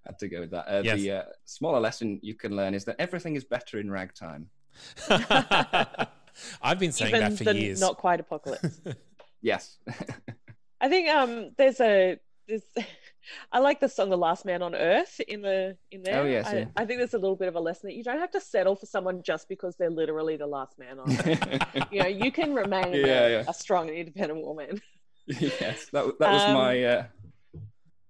Had 0.06 0.18
to 0.20 0.28
go 0.28 0.40
with 0.40 0.50
that. 0.52 0.66
Uh, 0.66 0.82
Yes. 0.82 1.00
The 1.00 1.10
uh, 1.10 1.22
smaller 1.44 1.80
lesson 1.80 2.20
you 2.22 2.34
can 2.34 2.56
learn 2.56 2.72
is 2.72 2.84
that 2.86 2.96
everything 2.98 3.36
is 3.36 3.44
better 3.44 3.78
in 3.78 3.90
ragtime. 3.90 4.48
I've 5.08 6.78
been 6.78 6.92
saying 6.92 7.14
Even 7.14 7.20
that 7.32 7.38
for 7.38 7.44
the 7.44 7.58
years. 7.58 7.80
not 7.80 7.98
quite 7.98 8.18
apocalypse. 8.18 8.80
Yes. 9.42 9.78
I 10.80 10.88
think 10.88 11.08
um 11.10 11.50
there's 11.58 11.80
a 11.80 12.18
there's 12.48 12.62
I 13.52 13.58
like 13.60 13.80
the 13.80 13.88
song 13.88 14.10
"The 14.10 14.18
Last 14.18 14.44
Man 14.44 14.62
on 14.62 14.74
Earth" 14.74 15.20
in 15.26 15.40
the 15.42 15.76
in 15.90 16.02
there. 16.02 16.20
Oh, 16.22 16.26
yes, 16.26 16.46
I, 16.46 16.58
yeah. 16.58 16.64
I 16.76 16.84
think 16.84 16.98
there's 17.00 17.14
a 17.14 17.18
little 17.18 17.36
bit 17.36 17.48
of 17.48 17.54
a 17.56 17.60
lesson 17.60 17.88
that 17.88 17.94
you 17.94 18.04
don't 18.04 18.18
have 18.18 18.30
to 18.32 18.40
settle 18.40 18.76
for 18.76 18.86
someone 18.86 19.22
just 19.22 19.48
because 19.48 19.76
they're 19.76 19.90
literally 19.90 20.36
the 20.36 20.46
last 20.46 20.78
man 20.78 20.98
on 20.98 21.10
Earth. 21.10 21.66
you 21.90 22.02
know, 22.02 22.08
you 22.08 22.30
can 22.30 22.54
remain 22.54 22.92
Yeah, 22.92 23.00
a, 23.26 23.30
yeah. 23.30 23.44
a 23.48 23.54
strong 23.54 23.88
and 23.88 23.96
independent 23.96 24.44
woman. 24.44 24.80
yes, 25.26 25.86
that, 25.92 26.18
that 26.18 26.32
was 26.32 26.42
Um, 26.42 26.54
my 26.54 26.84
uh, 26.84 27.04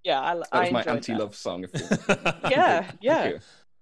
Yeah, 0.03 0.21
I, 0.21 0.35
that 0.35 0.49
I 0.53 0.61
was 0.63 0.73
my 0.73 0.83
anti-love 0.83 1.37
song. 1.37 1.65
If 1.65 1.73
you... 1.75 1.87
Yeah, 2.51 2.83
Thank 2.83 2.99
yeah, 3.01 3.29
you. 3.29 3.39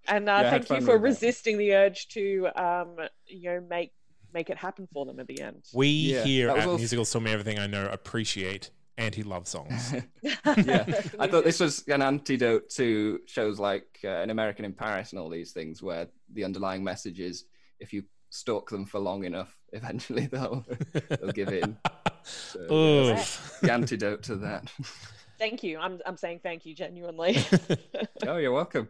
and 0.09 0.29
uh, 0.29 0.41
Yeah, 0.45 0.51
thank 0.51 0.69
you 0.69 0.81
for 0.81 0.81
with 0.81 0.87
that. 0.87 0.99
resisting 1.01 1.57
the 1.57 1.75
urge 1.75 2.09
to 2.09 2.49
um 2.57 2.97
you 3.27 3.51
know 3.51 3.65
make 3.71 3.93
make 4.35 4.51
it 4.51 4.59
happen 4.59 4.87
for 4.93 5.07
them 5.07 5.19
at 5.21 5.27
the 5.29 5.41
end. 5.41 5.65
we 5.73 5.87
Yeah, 5.89 6.25
here 6.25 6.51
at 6.51 6.59
also- 6.59 6.77
Musicals 6.77 7.11
Tell 7.11 7.23
Me 7.23 7.31
Everything 7.33 7.59
I 7.59 7.67
Know 7.67 7.87
appreciate 7.91 8.71
anti-love 8.99 9.49
songs. 9.49 9.95
yeah, 10.23 10.85
I 11.19 11.27
thought 11.27 11.45
this 11.45 11.61
was 11.61 11.85
an 11.89 12.03
antidote 12.03 12.69
to 12.71 13.21
shows 13.27 13.59
like 13.59 13.87
uh, 14.05 14.09
An 14.09 14.31
American 14.31 14.65
in 14.65 14.73
Paris 14.73 15.13
and 15.13 15.21
all 15.21 15.29
these 15.29 15.53
things, 15.53 15.83
where 15.83 16.09
the 16.33 16.45
underlying 16.45 16.85
message 16.85 17.21
is 17.21 17.45
if 17.81 17.93
you 17.93 18.05
stalk 18.31 18.71
them 18.71 18.87
for 18.87 18.99
long 19.01 19.25
enough, 19.25 19.57
eventually 19.73 20.27
they'll 20.27 20.65
they'll 21.09 21.33
give 21.33 21.49
in. 21.49 21.77
So, 22.25 22.67
yeah, 22.71 23.25
the 23.63 23.73
antidote 23.73 24.23
to 24.25 24.37
that. 24.37 24.71
Thank 25.39 25.63
you. 25.65 25.79
I'm 25.79 26.01
I'm 26.07 26.17
saying 26.17 26.41
thank 26.43 26.65
you 26.67 26.75
genuinely. 26.75 27.37
Oh, 28.27 28.37
you're 28.37 28.53
welcome. 28.53 28.89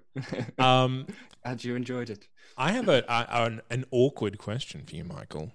Um, 0.58 1.06
Glad 1.42 1.64
you 1.64 1.74
enjoyed 1.74 2.10
it. 2.10 2.28
I 2.58 2.72
have 2.72 2.88
a, 2.88 3.02
a 3.08 3.44
an, 3.44 3.62
an 3.70 3.86
awkward 3.90 4.36
question 4.36 4.84
for 4.84 4.94
you, 4.94 5.04
Michael. 5.04 5.52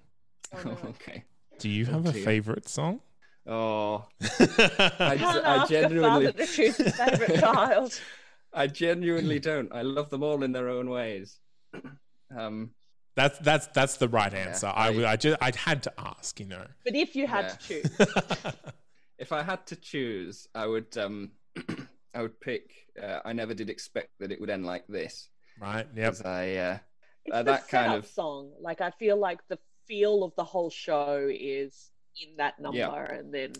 okay. 0.56 1.24
Do 1.58 1.68
you 1.68 1.86
have 1.86 2.06
a 2.06 2.12
favorite 2.12 2.68
song? 2.68 3.00
Oh, 3.48 4.04
Can't 4.38 5.00
I, 5.00 5.62
I 5.62 5.66
genuinely, 5.66 6.26
father 6.26 6.32
to 6.32 6.72
favorite 6.92 7.40
child. 7.40 7.98
I 8.52 8.66
genuinely 8.66 9.38
don't. 9.38 9.72
I 9.72 9.82
love 9.82 10.10
them 10.10 10.22
all 10.22 10.42
in 10.42 10.52
their 10.52 10.68
own 10.68 10.90
ways. 10.90 11.38
Um, 12.36 12.72
That's 13.16 13.38
that's 13.38 13.68
that's 13.68 13.96
the 13.96 14.06
right 14.08 14.30
Yeah, 14.30 14.40
answer. 14.40 14.66
I, 14.66 14.88
I- 14.88 14.90
would- 14.90 15.04
I 15.04 15.16
just 15.16 15.38
I 15.40 15.50
had 15.56 15.82
to 15.84 15.92
ask, 15.98 16.38
you 16.38 16.44
know. 16.46 16.66
But 16.84 16.94
if 16.94 17.16
you 17.16 17.26
had 17.26 17.46
Yeah. 17.46 17.48
to 17.48 17.58
choose, 17.66 18.54
if 19.18 19.32
I 19.32 19.42
had 19.42 19.66
to 19.68 19.76
choose, 19.76 20.46
I 20.54 20.66
would 20.66 20.94
um, 20.98 21.30
I 22.14 22.20
would 22.20 22.38
pick. 22.38 22.70
Uh, 23.02 23.20
I 23.24 23.32
never 23.32 23.54
did 23.54 23.70
expect 23.70 24.10
that 24.20 24.30
it 24.30 24.38
would 24.40 24.50
end 24.50 24.66
like 24.66 24.86
this. 24.88 25.30
right? 25.58 25.86
Yep. 25.96 26.12
'cause 26.12 26.22
I 26.22 26.54
uh, 26.56 26.78
it's 27.24 27.34
Uh, 27.34 27.38
the 27.44 27.52
that 27.52 27.68
kind 27.68 27.94
of- 27.94 28.06
song. 28.06 28.52
Like 28.60 28.82
I 28.82 28.90
feel 28.90 29.16
like 29.16 29.40
the 29.48 29.58
feel 29.86 30.22
of 30.22 30.34
the 30.36 30.44
whole 30.44 30.68
show 30.68 31.28
is 31.32 31.90
in 32.22 32.36
that 32.36 32.58
number, 32.60 32.78
Yeah. 32.78 33.12
and 33.14 33.32
then 33.32 33.52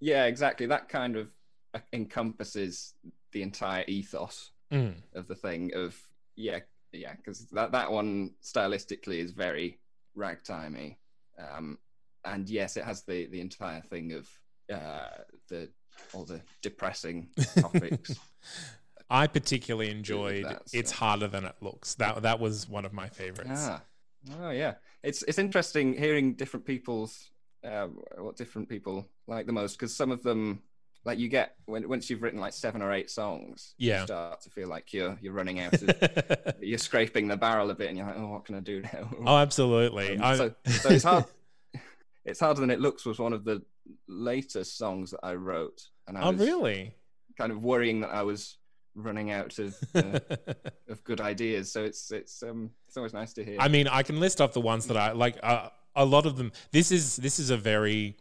yeah, 0.00 0.24
exactly. 0.26 0.66
That 0.66 0.88
kind 0.88 1.16
of 1.16 1.28
uh, 1.74 1.80
encompasses 1.92 2.94
the 3.32 3.42
entire 3.42 3.84
ethos 3.88 4.50
Mm. 4.72 4.94
of 5.14 5.28
the 5.28 5.34
thing. 5.34 5.72
Of 5.74 5.96
yeah, 6.36 6.60
yeah, 6.92 7.14
because 7.16 7.46
that 7.50 7.72
that 7.72 7.90
one 7.92 8.34
stylistically 8.42 9.18
is 9.18 9.30
very 9.32 9.78
ragtimey, 10.16 10.96
um, 11.38 11.78
and 12.24 12.48
yes, 12.48 12.76
it 12.76 12.84
has 12.84 13.02
the 13.02 13.26
the 13.26 13.40
entire 13.40 13.80
thing 13.82 14.12
of 14.12 14.28
uh, 14.72 15.08
the 15.48 15.68
all 16.12 16.24
the 16.24 16.40
depressing 16.62 17.28
topics. 17.60 18.18
I 19.10 19.26
particularly 19.26 19.90
enjoyed 19.90 20.44
that, 20.44 20.62
It's. 20.72 20.90
Harder 20.90 21.28
Than 21.28 21.44
It 21.44 21.54
Looks. 21.60 21.94
That 21.96 22.22
that 22.22 22.40
was 22.40 22.68
one 22.68 22.84
of 22.84 22.92
my 22.92 23.08
favorites. 23.08 23.66
Ah, 23.68 23.82
oh 24.40 24.50
yeah, 24.50 24.74
it's 25.02 25.22
it's 25.24 25.38
interesting 25.38 25.92
hearing 25.96 26.34
different 26.34 26.64
people's 26.66 27.30
uh, 27.64 27.86
what 28.18 28.36
different 28.36 28.68
people 28.68 29.06
like 29.26 29.46
the 29.46 29.52
most 29.52 29.72
because 29.78 29.94
some 29.96 30.10
of 30.10 30.22
them 30.22 30.62
like 31.04 31.18
you 31.18 31.28
get 31.28 31.54
when 31.66 31.86
once 31.88 32.08
you've 32.08 32.22
written 32.22 32.40
like 32.40 32.52
seven 32.52 32.80
or 32.82 32.92
eight 32.92 33.10
songs, 33.10 33.74
Yeah. 33.78 34.00
you 34.00 34.06
start 34.06 34.40
to 34.42 34.50
feel 34.50 34.68
like 34.68 34.92
you're 34.92 35.18
you're 35.20 35.32
running 35.34 35.60
out 35.60 35.74
of 35.74 36.54
you're 36.60 36.78
scraping 36.78 37.28
the 37.28 37.36
barrel 37.36 37.70
a 37.70 37.74
bit, 37.74 37.88
and 37.88 37.98
you're 37.98 38.06
like, 38.06 38.16
oh, 38.16 38.28
what 38.28 38.44
can 38.44 38.54
I 38.54 38.60
do 38.60 38.80
now? 38.82 39.10
oh, 39.26 39.36
absolutely. 39.38 40.16
Um, 40.18 40.36
so, 40.36 40.54
so 40.66 40.88
it's 40.90 41.04
hard. 41.04 41.24
It's 42.26 42.40
harder 42.40 42.62
than 42.62 42.70
it 42.70 42.80
looks. 42.80 43.04
Was 43.04 43.18
one 43.18 43.34
of 43.34 43.44
the 43.44 43.60
latest 44.08 44.78
songs 44.78 45.10
that 45.10 45.20
I 45.22 45.34
wrote, 45.34 45.82
and 46.08 46.16
I 46.16 46.22
oh, 46.22 46.30
was 46.32 46.40
really? 46.40 46.94
kind 47.36 47.52
of 47.52 47.62
worrying 47.62 48.00
that 48.00 48.14
I 48.14 48.22
was 48.22 48.56
running 48.94 49.30
out 49.30 49.58
of 49.58 49.76
uh, 49.94 50.20
of 50.88 51.04
good 51.04 51.20
ideas. 51.20 51.70
So 51.70 51.84
it's 51.84 52.10
it's 52.10 52.42
um 52.42 52.70
it's 52.88 52.96
always 52.96 53.12
nice 53.12 53.34
to 53.34 53.44
hear. 53.44 53.58
I 53.60 53.68
mean, 53.68 53.88
I 53.88 54.02
can 54.02 54.20
list 54.20 54.40
off 54.40 54.54
the 54.54 54.62
ones 54.62 54.86
that 54.86 54.96
I 54.96 55.12
like. 55.12 55.36
Uh, 55.42 55.68
a 55.96 56.04
lot 56.04 56.26
of 56.26 56.36
them. 56.36 56.52
This 56.72 56.90
is 56.90 57.16
this 57.16 57.38
is 57.38 57.50
a 57.50 57.56
very. 57.56 58.16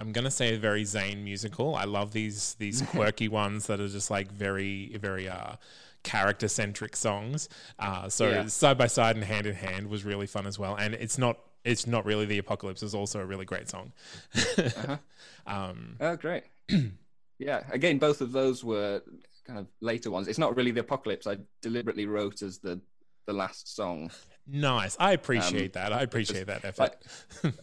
I'm 0.00 0.12
gonna 0.12 0.30
say 0.30 0.54
a 0.54 0.58
very 0.58 0.84
Zane 0.84 1.24
musical. 1.24 1.74
I 1.74 1.84
love 1.84 2.12
these 2.12 2.54
these 2.54 2.82
quirky 2.90 3.28
ones 3.28 3.66
that 3.66 3.80
are 3.80 3.88
just 3.88 4.10
like 4.10 4.30
very 4.30 4.96
very 5.00 5.28
uh, 5.28 5.56
character 6.04 6.46
centric 6.48 6.94
songs. 6.96 7.48
Uh, 7.78 8.08
so 8.08 8.30
Yeah. 8.30 8.46
side 8.46 8.78
by 8.78 8.86
side 8.86 9.16
and 9.16 9.24
hand 9.24 9.46
in 9.46 9.54
hand 9.56 9.88
was 9.88 10.04
really 10.04 10.26
fun 10.26 10.46
as 10.46 10.58
well. 10.58 10.76
And 10.76 10.94
it's 10.94 11.18
not 11.18 11.38
it's 11.64 11.86
not 11.86 12.04
really 12.06 12.24
the 12.26 12.38
apocalypse. 12.38 12.82
is 12.82 12.94
also 12.94 13.18
a 13.18 13.26
really 13.26 13.44
great 13.44 13.68
song. 13.68 13.92
um, 15.46 15.96
Oh, 16.00 16.16
great. 16.16 16.44
yeah, 17.38 17.64
again, 17.70 17.98
both 17.98 18.20
of 18.20 18.32
those 18.32 18.62
were 18.64 19.02
kind 19.46 19.58
of 19.58 19.66
later 19.80 20.10
ones. 20.10 20.28
It's 20.28 20.38
not 20.38 20.56
really 20.56 20.70
the 20.70 20.80
apocalypse. 20.80 21.26
I 21.26 21.38
deliberately 21.62 22.06
wrote 22.06 22.42
as 22.42 22.58
the 22.58 22.80
the 23.28 23.34
last 23.34 23.76
song. 23.76 24.10
nice. 24.46 24.96
I 24.98 25.12
appreciate 25.12 25.74
that. 25.74 25.92
I 25.92 26.00
appreciate 26.00 26.46
that 26.46 26.64
effort. 26.64 26.96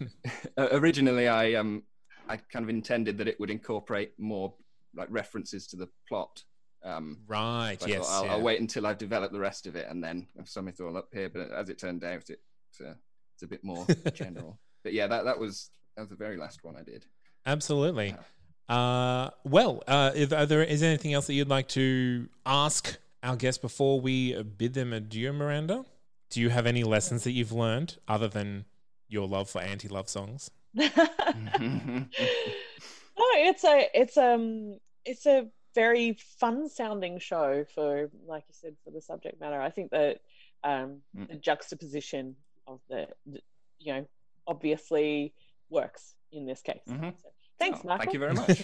Originally, 0.57 1.27
I 1.27 1.55
um 1.55 1.83
I 2.29 2.37
kind 2.37 2.63
of 2.63 2.69
intended 2.69 3.17
that 3.17 3.27
it 3.27 3.39
would 3.39 3.49
incorporate 3.49 4.13
more 4.17 4.53
like 4.95 5.07
references 5.11 5.67
to 5.67 5.75
the 5.75 5.89
plot. 6.07 6.43
Um, 6.83 7.17
right. 7.27 7.77
so 7.81 7.87
yes. 7.87 8.07
I'll, 8.09 8.25
yeah. 8.25 8.31
I'll 8.33 8.41
wait 8.41 8.61
until 8.61 8.85
I've 8.85 8.99
developed 8.99 9.33
the 9.33 9.39
rest 9.39 9.65
of 9.65 9.75
it 9.75 9.87
and 9.89 10.03
then 10.03 10.27
I've 10.39 10.47
sum 10.47 10.67
it 10.67 10.79
all 10.79 10.95
up 10.95 11.09
here. 11.11 11.29
But 11.29 11.51
as 11.51 11.69
it 11.69 11.79
turned 11.79 12.03
out, 12.03 12.29
it 12.29 12.39
uh, 12.79 12.93
it's 13.33 13.43
a 13.43 13.47
bit 13.47 13.63
more 13.63 13.85
general. 14.13 14.59
But 14.83 14.93
yeah, 14.93 15.07
that 15.07 15.25
that 15.25 15.39
was 15.39 15.71
that 15.97 16.03
was 16.03 16.09
the 16.09 16.15
very 16.15 16.37
last 16.37 16.63
one 16.63 16.75
I 16.77 16.83
did. 16.83 17.05
Absolutely. 17.47 18.15
Uh, 18.69 19.31
well, 19.43 19.83
uh, 19.87 20.11
if, 20.13 20.31
are 20.31 20.45
there 20.45 20.63
is 20.63 20.81
there 20.81 20.89
anything 20.89 21.13
else 21.13 21.25
that 21.25 21.33
you'd 21.33 21.49
like 21.49 21.69
to 21.69 22.29
ask 22.45 22.99
our 23.25 23.35
guests 23.35 23.57
before 23.61 23.99
we 23.99 24.41
bid 24.43 24.73
them 24.73 24.93
adieu, 24.93 25.33
Miranda? 25.33 25.83
Do 26.29 26.39
you 26.41 26.49
have 26.49 26.65
any 26.65 26.83
lessons 26.83 27.23
that 27.23 27.31
you've 27.31 27.51
learned 27.51 27.97
other 28.07 28.27
than 28.27 28.65
your 29.07 29.27
love 29.27 29.49
for 29.49 29.61
anti-love 29.61 30.07
songs? 30.09 30.51
no, 30.73 30.85
it's 33.17 33.63
a 33.63 33.89
it's 33.93 34.17
um 34.17 34.77
it's 35.05 35.25
a 35.25 35.47
very 35.73 36.17
fun 36.39 36.69
sounding 36.69 37.19
show 37.19 37.65
for 37.73 38.09
like 38.27 38.43
you 38.47 38.53
said 38.53 38.75
for 38.83 38.91
the 38.91 39.01
subject 39.01 39.39
matter. 39.39 39.61
I 39.61 39.69
think 39.69 39.91
that 39.91 40.19
um 40.63 41.01
Mm. 41.17 41.29
the 41.29 41.35
juxtaposition 41.35 42.35
of 42.67 42.79
the, 42.89 43.07
the 43.25 43.39
you 43.79 43.93
know 43.93 44.05
obviously 44.47 45.33
works 45.69 46.15
in 46.31 46.45
this 46.45 46.61
case. 46.61 46.81
Mhm. 46.89 47.13
So, 47.21 47.29
thanks, 47.59 47.79
Oh, 47.83 47.87
Michael. 47.87 48.03
Thank 48.03 48.13
you 48.13 48.19
very 48.19 48.33
much. 48.41 48.61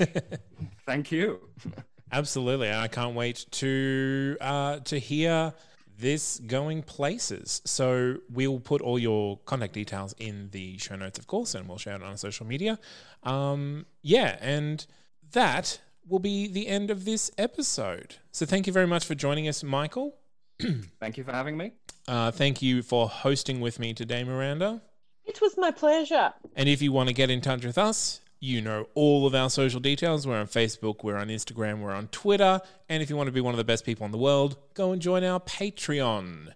Thank 0.86 1.12
you. 1.12 1.50
Absolutely, 2.12 2.68
and 2.68 2.78
I 2.78 2.88
can't 2.88 3.16
wait 3.16 3.46
to 3.52 4.38
uh, 4.42 4.80
to 4.80 5.00
hear 5.00 5.54
this 5.98 6.40
going 6.40 6.82
places. 6.84 7.62
So 7.66 8.18
we'll 8.30 8.60
put 8.60 8.82
all 8.82 9.00
your 9.00 9.38
contact 9.46 9.74
details 9.74 10.14
in 10.18 10.50
the 10.52 10.78
show 10.78 10.96
notes, 10.96 11.20
of 11.20 11.28
course, 11.28 11.56
and 11.56 11.70
we'll 11.70 11.78
share 11.78 11.96
it 11.96 12.04
on 12.04 12.18
social 12.18 12.46
media. 12.46 12.80
Um, 13.24 13.86
yeah, 14.02 14.38
and 14.42 14.86
that 15.32 15.80
will 16.08 16.20
be 16.20 16.48
the 16.48 16.68
end 16.68 16.90
of 16.90 17.06
this 17.06 17.32
episode. 17.38 18.16
So 18.32 18.46
thank 18.46 18.68
you 18.68 18.74
very 18.74 18.88
much 18.88 19.06
for 19.06 19.16
joining 19.16 19.48
us, 19.48 19.64
Michael. 19.64 20.16
Thank 21.00 21.18
you 21.18 21.24
for 21.24 21.32
having 21.32 21.58
me. 21.58 21.72
Uh, 22.08 22.30
thank 22.30 22.62
you 22.62 22.84
for 22.84 23.10
hosting 23.10 23.62
with 23.62 23.80
me 23.80 23.96
today, 23.96 24.24
Miranda. 24.24 24.82
It 25.26 25.42
was 25.42 25.58
my 25.58 25.72
pleasure. 25.72 26.34
And 26.56 26.70
if 26.70 26.82
you 26.82 26.92
want 26.92 27.10
to 27.10 27.16
get 27.16 27.32
in 27.32 27.42
touch 27.42 27.66
with 27.66 27.80
us, 27.80 28.21
you 28.42 28.60
know 28.60 28.88
all 28.96 29.26
of 29.26 29.34
our 29.34 29.50
social 29.50 29.80
details. 29.80 30.28
We're 30.28 30.40
on 30.40 30.48
Facebook, 30.48 31.04
we're 31.04 31.16
on 31.16 31.30
Instagram, 31.30 31.80
we're 31.80 31.94
on 31.94 32.08
Twitter. 32.08 32.60
And 32.90 33.02
if 33.02 33.10
you 33.10 33.16
want 33.16 33.28
to 33.28 33.32
be 33.32 33.40
one 33.40 33.54
of 33.54 33.58
the 33.58 33.64
best 33.64 33.86
people 33.86 34.06
in 34.06 34.12
the 34.12 34.18
world, 34.18 34.58
go 34.74 34.92
and 34.92 35.02
join 35.02 35.24
our 35.24 35.40
Patreon 35.40 36.50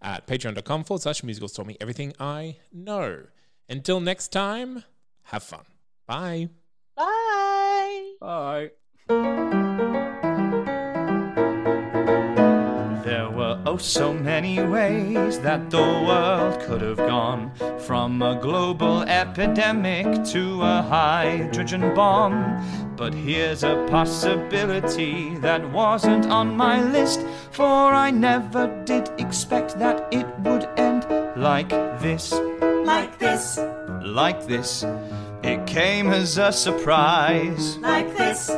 at 0.00 0.26
patreon.com 0.26 0.84
forward 0.84 1.02
slash 1.02 1.22
musicals 1.22 1.52
taught 1.52 1.66
me 1.66 1.76
everything 1.80 2.14
I 2.18 2.56
know. 2.72 3.24
Until 3.68 4.00
next 4.00 4.28
time, 4.28 4.84
have 5.24 5.42
fun. 5.42 5.64
Bye. 6.06 6.48
Bye. 6.96 8.70
Bye. 9.08 9.58
There 13.22 13.30
were 13.30 13.56
oh 13.66 13.76
so 13.76 14.12
many 14.12 14.60
ways 14.60 15.38
that 15.42 15.70
the 15.70 15.78
world 15.78 16.60
could 16.62 16.82
have 16.82 16.96
gone 16.96 17.52
from 17.78 18.20
a 18.20 18.34
global 18.34 19.02
epidemic 19.02 20.24
to 20.32 20.60
a 20.62 20.82
hydrogen 20.82 21.94
bomb. 21.94 22.34
But 22.96 23.14
here's 23.14 23.62
a 23.62 23.86
possibility 23.88 25.36
that 25.36 25.70
wasn't 25.70 26.26
on 26.26 26.56
my 26.56 26.82
list, 26.82 27.24
for 27.52 27.94
I 27.94 28.10
never 28.10 28.66
did 28.84 29.08
expect 29.18 29.78
that 29.78 30.12
it 30.12 30.26
would 30.40 30.68
end 30.76 31.06
like 31.36 31.70
this. 32.00 32.32
like 32.84 33.20
this, 33.20 33.56
Like 34.02 34.48
this. 34.48 34.84
It 35.44 35.64
came 35.68 36.10
as 36.10 36.38
a 36.38 36.50
surprise. 36.50 37.78
like 37.78 38.16
this, 38.16 38.50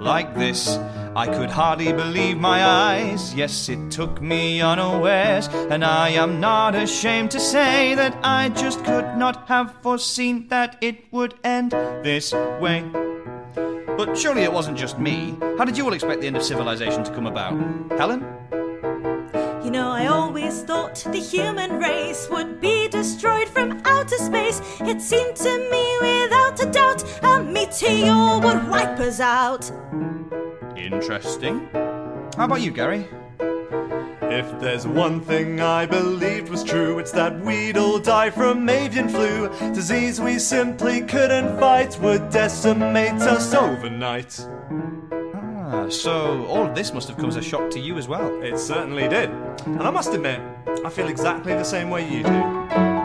like 0.00 0.34
this. 0.34 0.76
I 1.18 1.26
could 1.26 1.50
hardly 1.50 1.92
believe 1.92 2.38
my 2.38 2.64
eyes. 2.64 3.34
Yes, 3.34 3.68
it 3.68 3.90
took 3.90 4.22
me 4.22 4.60
unawares, 4.60 5.48
and 5.48 5.84
I 5.84 6.10
am 6.10 6.38
not 6.38 6.76
ashamed 6.76 7.32
to 7.32 7.40
say 7.40 7.96
that 7.96 8.16
I 8.22 8.50
just 8.50 8.84
could 8.84 9.16
not 9.16 9.48
have 9.48 9.74
foreseen 9.82 10.46
that 10.46 10.76
it 10.80 11.12
would 11.12 11.34
end 11.42 11.72
this 12.04 12.32
way. 12.60 12.84
But 13.96 14.16
surely 14.16 14.42
it 14.42 14.52
wasn't 14.52 14.78
just 14.78 15.00
me. 15.00 15.36
How 15.58 15.64
did 15.64 15.76
you 15.76 15.84
all 15.86 15.92
expect 15.92 16.20
the 16.20 16.28
end 16.28 16.36
of 16.36 16.44
civilization 16.44 17.02
to 17.02 17.12
come 17.12 17.26
about? 17.26 17.54
Helen? 17.98 18.24
You 19.64 19.72
know, 19.72 19.90
I 19.90 20.06
always 20.06 20.62
thought 20.62 21.04
the 21.10 21.18
human 21.18 21.80
race 21.80 22.28
would 22.30 22.60
be 22.60 22.86
destroyed 22.86 23.48
from 23.48 23.82
outer 23.84 24.18
space. 24.18 24.62
It 24.82 25.02
seemed 25.02 25.34
to 25.34 25.58
me, 25.68 25.84
without 26.00 26.62
a 26.62 26.70
doubt, 26.70 27.02
a 27.24 27.42
meteor 27.42 28.38
would 28.38 28.68
wipe 28.70 29.00
us 29.00 29.18
out. 29.18 29.68
Interesting. 30.78 31.68
How 32.36 32.44
about 32.44 32.60
you, 32.60 32.70
Gary? 32.70 33.06
If 34.30 34.60
there's 34.60 34.86
one 34.86 35.20
thing 35.20 35.60
I 35.60 35.86
believed 35.86 36.50
was 36.50 36.62
true, 36.62 36.98
it's 36.98 37.10
that 37.12 37.40
we'd 37.40 37.76
all 37.76 37.98
die 37.98 38.30
from 38.30 38.68
avian 38.68 39.08
flu. 39.08 39.48
Disease 39.72 40.20
we 40.20 40.38
simply 40.38 41.00
couldn't 41.00 41.58
fight 41.58 41.98
would 42.00 42.30
decimate 42.30 43.20
us 43.22 43.54
overnight. 43.54 44.46
Ah, 45.34 45.88
so 45.88 46.46
all 46.46 46.66
of 46.66 46.74
this 46.74 46.92
must 46.92 47.08
have 47.08 47.16
come 47.16 47.28
as 47.28 47.36
a 47.36 47.42
shock 47.42 47.70
to 47.70 47.80
you 47.80 47.98
as 47.98 48.06
well. 48.06 48.42
It 48.42 48.58
certainly 48.58 49.08
did. 49.08 49.30
And 49.64 49.82
I 49.82 49.90
must 49.90 50.14
admit, 50.14 50.40
I 50.84 50.90
feel 50.90 51.08
exactly 51.08 51.54
the 51.54 51.64
same 51.64 51.90
way 51.90 52.08
you 52.08 52.22
do. 52.22 52.97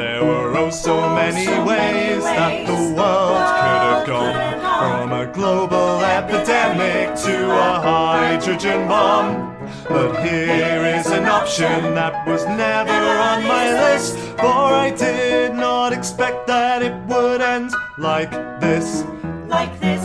There 0.00 0.24
were 0.24 0.56
oh 0.56 0.70
so 0.70 1.14
many 1.14 1.44
ways 1.44 2.24
that 2.24 2.66
the 2.66 2.94
world 2.96 3.44
could 3.60 3.82
have 3.90 4.06
gone 4.06 4.60
from 4.80 5.12
a 5.12 5.26
global 5.26 6.00
epidemic 6.00 7.14
to 7.26 7.50
a 7.50 7.72
hydrogen 7.84 8.88
bomb. 8.88 9.54
But 9.90 10.26
here 10.26 10.86
is 10.96 11.06
an 11.08 11.26
option 11.26 11.94
that 11.94 12.26
was 12.26 12.46
never 12.46 12.90
on 13.30 13.46
my 13.46 13.66
list, 13.74 14.16
for 14.38 14.72
I 14.86 14.90
did 14.96 15.52
not 15.52 15.92
expect 15.92 16.46
that 16.46 16.80
it 16.80 16.94
would 17.04 17.42
end 17.42 17.70
like 17.98 18.30
this 18.58 19.04
Like 19.48 19.78
this, 19.80 20.04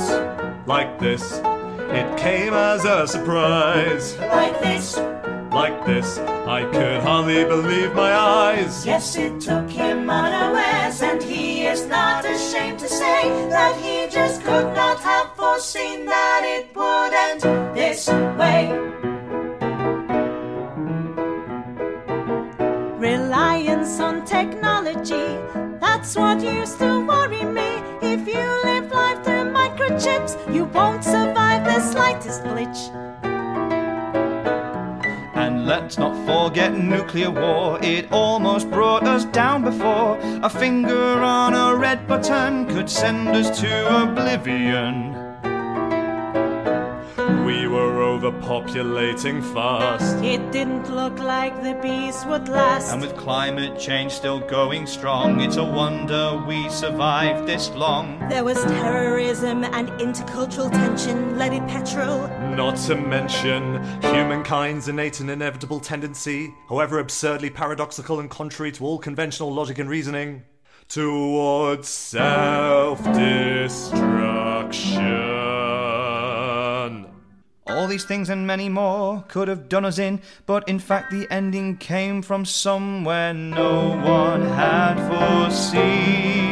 like 0.65 0.99
this. 0.99 1.39
It 1.99 2.17
came 2.17 2.53
as 2.53 2.83
a 2.83 3.07
surprise. 3.07 4.17
like 4.17 4.59
this. 4.59 4.99
Like 5.55 5.85
this, 5.85 6.17
I 6.19 6.69
could 6.69 7.01
hardly 7.01 7.45
believe 7.45 7.93
my 7.95 8.13
eyes. 8.13 8.85
Yes, 8.85 9.15
it 9.15 9.39
took 9.39 9.69
him 9.69 10.09
unawares, 10.09 11.01
and 11.01 11.23
he 11.23 11.65
is 11.65 11.85
not 11.85 12.25
ashamed 12.25 12.79
to 12.79 12.89
say 12.89 13.47
that 13.49 13.73
he 13.77 14.11
just 14.11 14.43
could 14.43 14.73
not 14.75 14.99
have 14.99 15.33
foreseen 15.37 16.05
that 16.07 16.41
it 16.43 16.75
would 16.75 17.13
end 17.13 17.41
this 17.73 18.09
way. 18.37 18.67
Reliance 22.99 24.01
on 24.01 24.25
technology, 24.25 25.39
that's 25.79 26.17
what 26.17 26.41
used 26.41 26.79
to 26.79 26.99
worry 27.07 27.45
me. 27.45 27.81
If 28.01 28.27
you 28.27 28.45
live 28.65 28.91
life 28.91 29.23
through 29.23 29.53
microchips, 29.53 30.35
you 30.53 30.65
won't 30.65 31.05
survive 31.05 31.63
the 31.63 31.79
slightest 31.79 32.43
glitch. 32.43 33.04
And 35.65 35.71
let's 35.71 35.97
not 35.97 36.13
forget 36.27 36.77
nuclear 36.77 37.31
war. 37.31 37.79
It 37.81 38.11
almost 38.11 38.69
brought 38.69 39.01
us 39.07 39.25
down 39.25 39.63
before. 39.63 40.19
A 40.43 40.49
finger 40.49 40.95
on 41.23 41.55
a 41.55 41.75
red 41.75 42.07
button 42.07 42.67
could 42.67 42.87
send 42.87 43.29
us 43.29 43.59
to 43.61 44.03
oblivion. 44.03 45.15
We 47.47 47.67
were 47.67 47.97
overpopulating 47.97 49.41
fast. 49.55 50.23
It 50.23 50.51
didn't 50.51 50.93
look 50.93 51.17
like 51.17 51.63
the 51.63 51.73
bees 51.81 52.23
would 52.27 52.47
last. 52.47 52.93
And 52.93 53.01
with 53.01 53.17
climate 53.17 53.79
change 53.79 54.11
still 54.11 54.41
going 54.41 54.85
strong, 54.85 55.41
it's 55.41 55.57
a 55.57 55.63
wonder 55.63 56.43
we 56.45 56.69
survived 56.69 57.47
this 57.47 57.71
long. 57.71 58.19
There 58.29 58.43
was 58.43 58.63
terrorism 58.65 59.63
and 59.63 59.89
intercultural 59.99 60.69
tension, 60.69 61.39
leaded 61.39 61.67
petrol. 61.67 62.29
Not 62.55 62.77
to 62.87 62.95
mention 62.95 63.83
humankind's 64.01 64.87
innate 64.87 65.19
and 65.19 65.29
inevitable 65.29 65.81
tendency, 65.81 66.53
however 66.69 66.99
absurdly 66.99 67.49
paradoxical 67.49 68.21
and 68.21 68.29
contrary 68.29 68.71
to 68.71 68.85
all 68.85 68.97
conventional 68.97 69.53
logic 69.53 69.77
and 69.77 69.89
reasoning, 69.89 70.43
towards 70.87 71.89
self 71.89 73.03
destruction. 73.13 73.95
All 77.67 77.87
these 77.87 78.05
things 78.05 78.29
and 78.29 78.47
many 78.47 78.69
more 78.69 79.25
could 79.27 79.49
have 79.49 79.67
done 79.67 79.83
us 79.83 79.99
in, 79.99 80.21
but 80.45 80.65
in 80.69 80.79
fact 80.79 81.11
the 81.11 81.27
ending 81.29 81.75
came 81.75 82.21
from 82.21 82.45
somewhere 82.45 83.33
no 83.33 83.89
one 83.97 84.43
had 84.43 84.95
foreseen. 85.09 86.45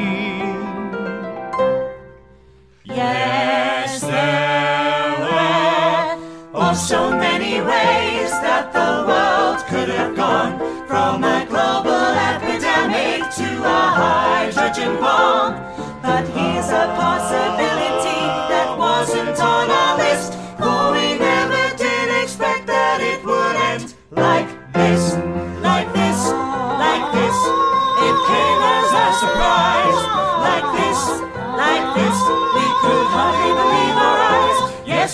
Yes, 2.83 3.22
oh 6.73 6.75
so 6.75 7.11
many 7.11 7.61
ways 7.61 8.31
that 8.41 8.73
the 8.73 9.05
world 9.09 9.59
could 9.69 9.89
have 9.89 10.15
gone 10.15 10.57
from 10.87 11.23
a 11.23 11.45
global 11.45 12.05
epidemic 12.33 13.21
to 13.39 13.49
a 13.63 13.81
hydrogen 14.01 14.99
bomb. 14.99 15.53
But 16.01 16.27
here's 16.29 16.69
a 16.69 16.85
possibility 16.97 17.12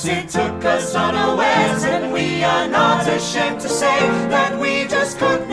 it 0.10 0.28
took 0.30 0.66
us 0.66 0.96
unawares, 0.96 1.84
and 1.84 2.12
we 2.12 2.44
are 2.44 2.68
not 2.68 3.08
ashamed 3.08 3.62
to 3.62 3.70
say 3.70 4.00
that 4.30 4.60
we 4.60 4.88
just 4.88 5.18
could 5.20 5.49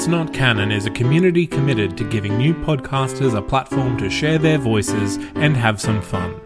That's 0.00 0.08
Not 0.08 0.32
Canon 0.32 0.72
is 0.72 0.86
a 0.86 0.90
community 0.90 1.46
committed 1.46 1.94
to 1.98 2.08
giving 2.08 2.38
new 2.38 2.54
podcasters 2.54 3.36
a 3.36 3.42
platform 3.42 3.98
to 3.98 4.08
share 4.08 4.38
their 4.38 4.56
voices 4.56 5.18
and 5.34 5.54
have 5.54 5.78
some 5.78 6.00
fun. 6.00 6.40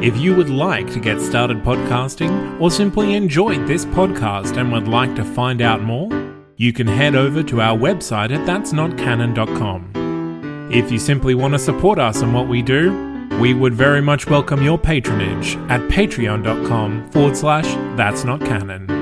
If 0.00 0.18
you 0.18 0.36
would 0.36 0.48
like 0.48 0.88
to 0.92 1.00
get 1.00 1.20
started 1.20 1.64
podcasting 1.64 2.60
or 2.60 2.70
simply 2.70 3.14
enjoyed 3.14 3.66
this 3.66 3.84
podcast 3.86 4.56
and 4.56 4.70
would 4.70 4.86
like 4.86 5.16
to 5.16 5.24
find 5.24 5.60
out 5.60 5.82
more, 5.82 6.08
you 6.56 6.72
can 6.72 6.86
head 6.86 7.16
over 7.16 7.42
to 7.42 7.60
our 7.60 7.76
website 7.76 8.30
at 8.30 8.46
that'snotcanon.com. 8.46 10.68
If 10.70 10.92
you 10.92 11.00
simply 11.00 11.34
want 11.34 11.54
to 11.54 11.58
support 11.58 11.98
us 11.98 12.22
and 12.22 12.32
what 12.32 12.46
we 12.46 12.62
do, 12.62 13.28
we 13.40 13.52
would 13.52 13.74
very 13.74 14.00
much 14.00 14.28
welcome 14.28 14.62
your 14.62 14.78
patronage 14.78 15.56
at 15.68 15.80
patreon.com 15.90 17.10
forward 17.10 17.36
slash 17.36 17.66
that's 17.96 18.22
not 18.22 18.40
canon. 18.42 19.01